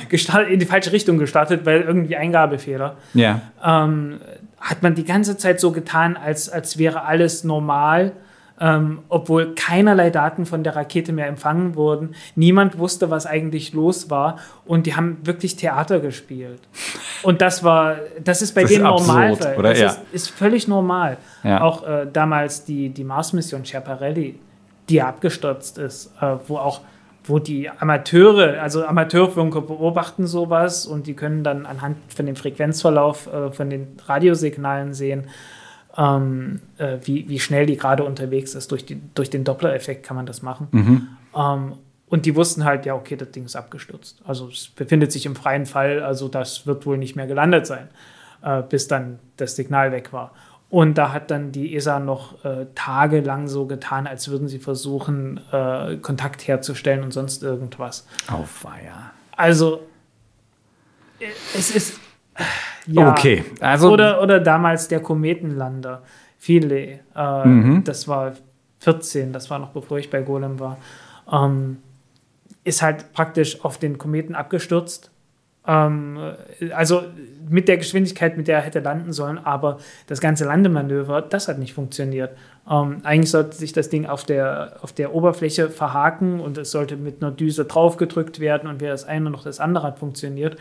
[0.50, 2.98] in die falsche Richtung gestartet, weil irgendwie Eingabefehler.
[3.14, 3.42] ja.
[3.64, 4.20] ähm,
[4.60, 8.14] hat man die ganze Zeit so getan, als, als wäre alles normal,
[8.60, 12.16] ähm, obwohl keinerlei Daten von der Rakete mehr empfangen wurden.
[12.36, 16.62] Niemand wusste, was eigentlich los war und die haben wirklich Theater gespielt.
[17.24, 19.56] Und das war, das ist bei Das ist denen absurd, normal.
[19.58, 19.70] oder?
[19.70, 19.88] Das Ja.
[19.90, 21.18] ist, ist völlig normal.
[21.44, 21.62] Ja.
[21.62, 24.40] Auch äh, damals die, die Mars-Mission Schiaparelli,
[24.90, 26.82] die abgestürzt ist, äh, wo auch
[27.28, 33.26] wo die Amateure, also Amateurfunker beobachten sowas und die können dann anhand von dem Frequenzverlauf
[33.26, 35.26] äh, von den Radiosignalen sehen,
[35.98, 38.72] ähm, äh, wie, wie schnell die gerade unterwegs ist.
[38.72, 40.68] Durch, die, durch den Doppler-Effekt kann man das machen.
[40.72, 41.08] Mhm.
[41.36, 41.74] Ähm,
[42.08, 44.22] und die wussten halt, ja, okay, das Ding ist abgestürzt.
[44.26, 47.90] Also es befindet sich im freien Fall, also das wird wohl nicht mehr gelandet sein,
[48.44, 50.32] äh, bis dann das Signal weg war.
[50.70, 55.40] Und da hat dann die ESA noch äh, tagelang so getan, als würden sie versuchen,
[55.52, 58.08] äh, Kontakt herzustellen und sonst irgendwas.
[58.28, 59.12] Auweia.
[59.36, 59.82] Also,
[61.20, 62.00] äh, es ist.
[62.88, 63.12] Ja.
[63.12, 66.04] Okay, also Oder, oder damals der Kometenlander,
[66.38, 67.00] Philae.
[67.16, 67.84] Äh, Mhm.
[67.84, 68.34] Das war
[68.80, 70.78] 14, das war noch bevor ich bei Golem war.
[71.32, 71.78] Ähm,
[72.64, 75.12] ist halt praktisch auf den Kometen abgestürzt.
[75.68, 76.20] Ähm,
[76.76, 77.04] also
[77.50, 81.58] mit der Geschwindigkeit, mit der er hätte landen sollen, aber das ganze Landemanöver, das hat
[81.58, 82.32] nicht funktioniert.
[82.70, 86.98] Ähm, eigentlich sollte sich das Ding auf der, auf der Oberfläche verhaken und es sollte
[86.98, 90.58] mit einer Düse draufgedrückt werden und weder das eine noch das andere hat funktioniert.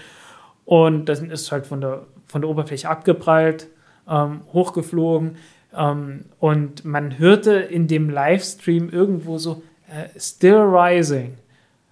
[0.64, 3.68] Und das ist halt von der, von der Oberfläche abgeprallt,
[4.08, 5.36] ähm, hochgeflogen.
[5.76, 11.34] Ähm, und man hörte in dem Livestream irgendwo so, äh, still rising.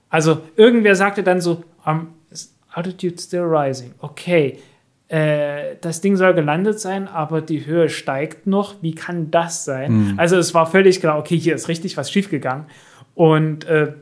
[0.09, 3.95] Also irgendwer sagte dann so, um, is altitude still rising.
[3.99, 4.59] Okay,
[5.09, 8.77] äh, das Ding soll gelandet sein, aber die Höhe steigt noch.
[8.81, 10.15] Wie kann das sein?
[10.17, 12.67] Also es war völlig klar, okay, hier ist richtig was schiefgegangen.
[13.15, 13.93] Und äh,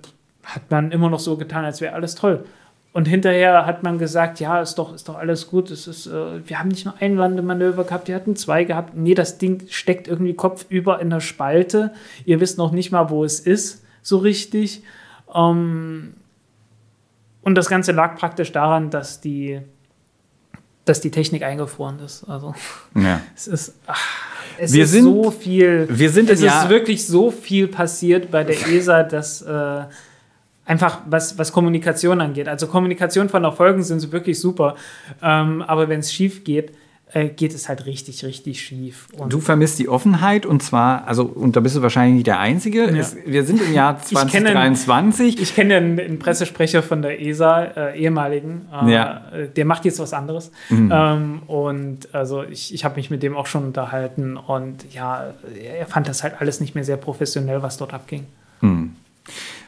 [0.44, 2.44] hat man immer noch so getan, als wäre alles toll.
[2.92, 5.70] Und hinterher hat man gesagt, ja, ist doch, ist doch alles gut.
[5.70, 8.96] Es ist, äh, wir haben nicht nur ein Landemanöver gehabt, wir hatten zwei gehabt.
[8.96, 11.92] Nee, das Ding steckt irgendwie kopfüber in der Spalte.
[12.24, 14.82] Ihr wisst noch nicht mal, wo es ist, so richtig.
[15.32, 16.14] Ähm,
[17.42, 19.60] und das Ganze lag praktisch daran, dass die,
[20.84, 22.24] dass die Technik eingefroren ist.
[22.24, 22.54] Also
[22.96, 23.20] ja.
[23.36, 24.04] es ist, ach,
[24.58, 25.86] es Wir ist sind- so viel.
[25.88, 29.84] wir sind es Jahr- ist wirklich so viel passiert bei der ESA, dass äh,
[30.70, 32.48] einfach was, was Kommunikation angeht.
[32.48, 34.76] Also Kommunikation von Erfolgen sind sie wirklich super,
[35.22, 36.72] ähm, aber wenn es schief geht,
[37.12, 39.08] äh, geht es halt richtig, richtig schief.
[39.18, 42.38] Und Du vermisst die Offenheit und zwar, also, und da bist du wahrscheinlich nicht der
[42.38, 42.84] Einzige.
[42.84, 45.42] Es, wir sind im Jahr Ich kenne- 2023.
[45.42, 49.22] Ich kenne einen, einen Pressesprecher von der ESA, äh, ehemaligen, äh, Ja.
[49.56, 50.52] der macht jetzt was anderes.
[50.70, 55.34] Ähm, und also ich, ich habe mich mit dem auch schon unterhalten und ja,
[55.80, 58.26] er fand das halt alles nicht mehr sehr professionell, was dort abging.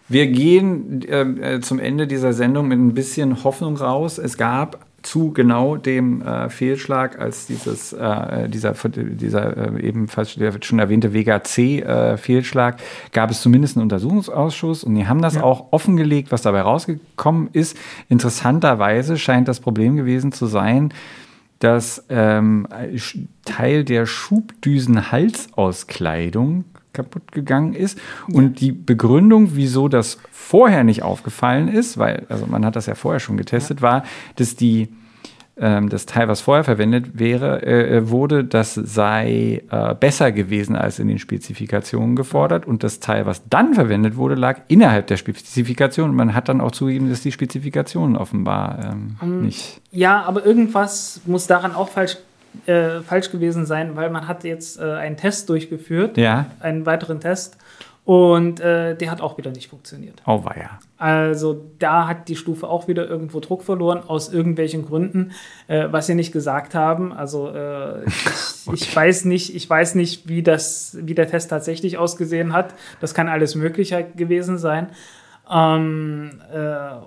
[0.09, 4.19] Wir gehen äh, äh, zum Ende dieser Sendung mit ein bisschen Hoffnung raus.
[4.19, 10.79] Es gab zu genau dem äh, Fehlschlag, als dieses, äh, dieser, dieser äh, ebenfalls schon
[10.79, 12.77] erwähnte Vega-C-Fehlschlag,
[13.13, 17.77] gab es zumindest einen Untersuchungsausschuss und die haben das auch offengelegt, was dabei rausgekommen ist.
[18.09, 20.95] Interessanterweise scheint das Problem gewesen zu sein,
[21.59, 22.67] dass ähm,
[23.45, 27.99] Teil der Schubdüsen-Halsauskleidung kaputt gegangen ist.
[28.32, 32.95] Und die Begründung, wieso das vorher nicht aufgefallen ist, weil, also man hat das ja
[32.95, 34.05] vorher schon getestet, war,
[34.36, 34.88] dass die
[35.59, 40.99] ähm, das Teil, was vorher verwendet wäre, äh, wurde, das sei äh, besser gewesen als
[40.99, 42.66] in den Spezifikationen gefordert.
[42.66, 46.11] Und das Teil, was dann verwendet wurde, lag innerhalb der Spezifikation.
[46.11, 49.82] Und man hat dann auch zugegeben, dass die Spezifikationen offenbar ähm, nicht.
[49.90, 52.16] Ja, aber irgendwas muss daran auch falsch,
[52.67, 57.21] äh, falsch gewesen sein, weil man hat jetzt äh, einen Test durchgeführt, Ja, einen weiteren
[57.21, 57.57] Test,
[58.05, 60.23] und äh, der hat auch wieder nicht funktioniert.
[60.25, 60.81] auweia.
[60.99, 65.33] Also da hat die Stufe auch wieder irgendwo Druck verloren, aus irgendwelchen Gründen,
[65.69, 67.13] äh, was sie nicht gesagt haben.
[67.13, 71.97] Also äh, ich, ich weiß nicht, ich weiß nicht, wie das, wie der Test tatsächlich
[71.97, 72.75] ausgesehen hat.
[73.01, 74.89] Das kann alles Mögliche gewesen sein.
[75.55, 76.59] Ähm, äh,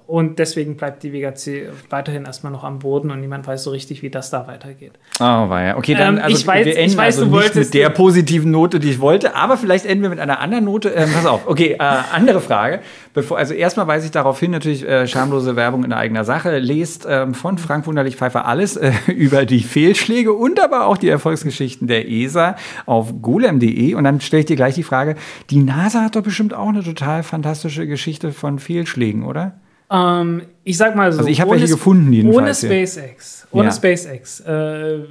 [0.07, 3.71] und deswegen bleibt die Vega C weiterhin erstmal noch am Boden und niemand weiß so
[3.71, 4.93] richtig, wie das da weitergeht.
[5.19, 5.77] Oh, war ja.
[5.77, 8.51] Okay, dann Ähm, also, ich weiß- wir ich enden weiß, also nicht mit der positiven
[8.51, 10.89] Note, die ich wollte, aber vielleicht enden wir mit einer anderen Note.
[10.89, 11.83] Ähm, pass auf, okay, äh,
[12.13, 12.81] andere Frage.
[13.15, 16.59] Bevor, also erstmal weise ich darauf hin, natürlich äh, schamlose Werbung in eigener Sache.
[16.59, 21.09] Lest ähm, von Frank Wunderlich Pfeiffer alles äh, über die Fehlschläge und aber auch die
[21.09, 23.95] Erfolgsgeschichten der ESA auf golem.de.
[23.95, 25.15] Und dann stelle ich dir gleich die Frage,
[25.49, 29.59] die NASA hat doch bestimmt auch eine total fantastische Geschichte von Fehlschlägen, oder?
[29.89, 31.19] Ähm, ich sag mal so.
[31.19, 32.61] Also ich habe ohne welche gefunden Ohne jedenfalls.
[32.61, 32.69] hier.
[32.87, 33.71] SpaceX, ohne Ja.
[33.71, 34.47] SpaceX äh,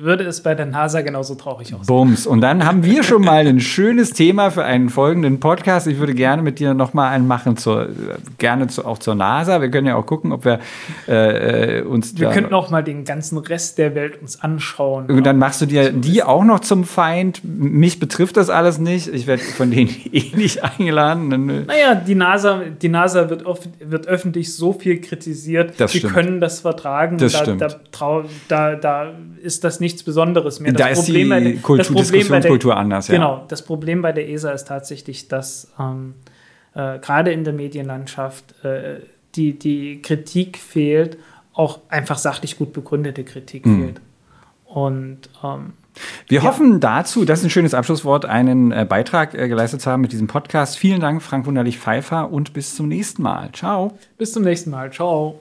[0.01, 1.87] würde es bei der NASA genauso traurig aussehen.
[1.87, 2.27] Bums.
[2.27, 5.87] Und dann haben wir schon mal ein schönes Thema für einen folgenden Podcast.
[5.87, 7.89] Ich würde gerne mit dir noch mal einen machen, zur,
[8.39, 9.61] gerne zu, auch zur NASA.
[9.61, 10.59] Wir können ja auch gucken, ob wir
[11.07, 15.07] äh, äh, uns Wir könnten auch mal den ganzen Rest der Welt uns anschauen.
[15.07, 17.43] Und dann machst du dir die auch noch zum Feind.
[17.45, 19.07] Mich betrifft das alles nicht.
[19.07, 21.31] Ich werde von denen eh nicht eingeladen.
[21.49, 25.44] Äh, Naja, die NASA, die NASA wird, oft, wird öffentlich so viel kritisiert.
[25.53, 26.15] Das Sie stimmt.
[26.15, 27.19] können das vertragen.
[27.19, 27.61] Das da, stimmt.
[27.61, 30.73] Da, da, da ist das nichts Besonderes mehr.
[30.73, 33.15] Da ist die bei Kultur- bei Diskussionskultur anders, ja.
[33.15, 33.45] Genau.
[33.49, 36.15] Das Problem bei der ESA ist tatsächlich, dass, ähm,
[36.75, 39.01] äh, gerade in der Medienlandschaft äh,
[39.35, 41.19] die, die Kritik fehlt,
[41.53, 43.85] auch einfach sachlich gut begründete Kritik mhm.
[43.85, 44.01] fehlt.
[44.65, 45.75] Und ähm,
[46.29, 46.45] wir ja.
[46.45, 50.13] hoffen dazu, das ist ein schönes Abschlusswort, einen äh, Beitrag äh, geleistet zu haben mit
[50.13, 50.77] diesem Podcast.
[50.77, 53.51] Vielen Dank, Frank Wunderlich Pfeiffer, und bis zum nächsten Mal.
[53.53, 53.97] Ciao.
[54.19, 54.93] Bis zum nächsten Mal.
[54.93, 55.41] Ciao.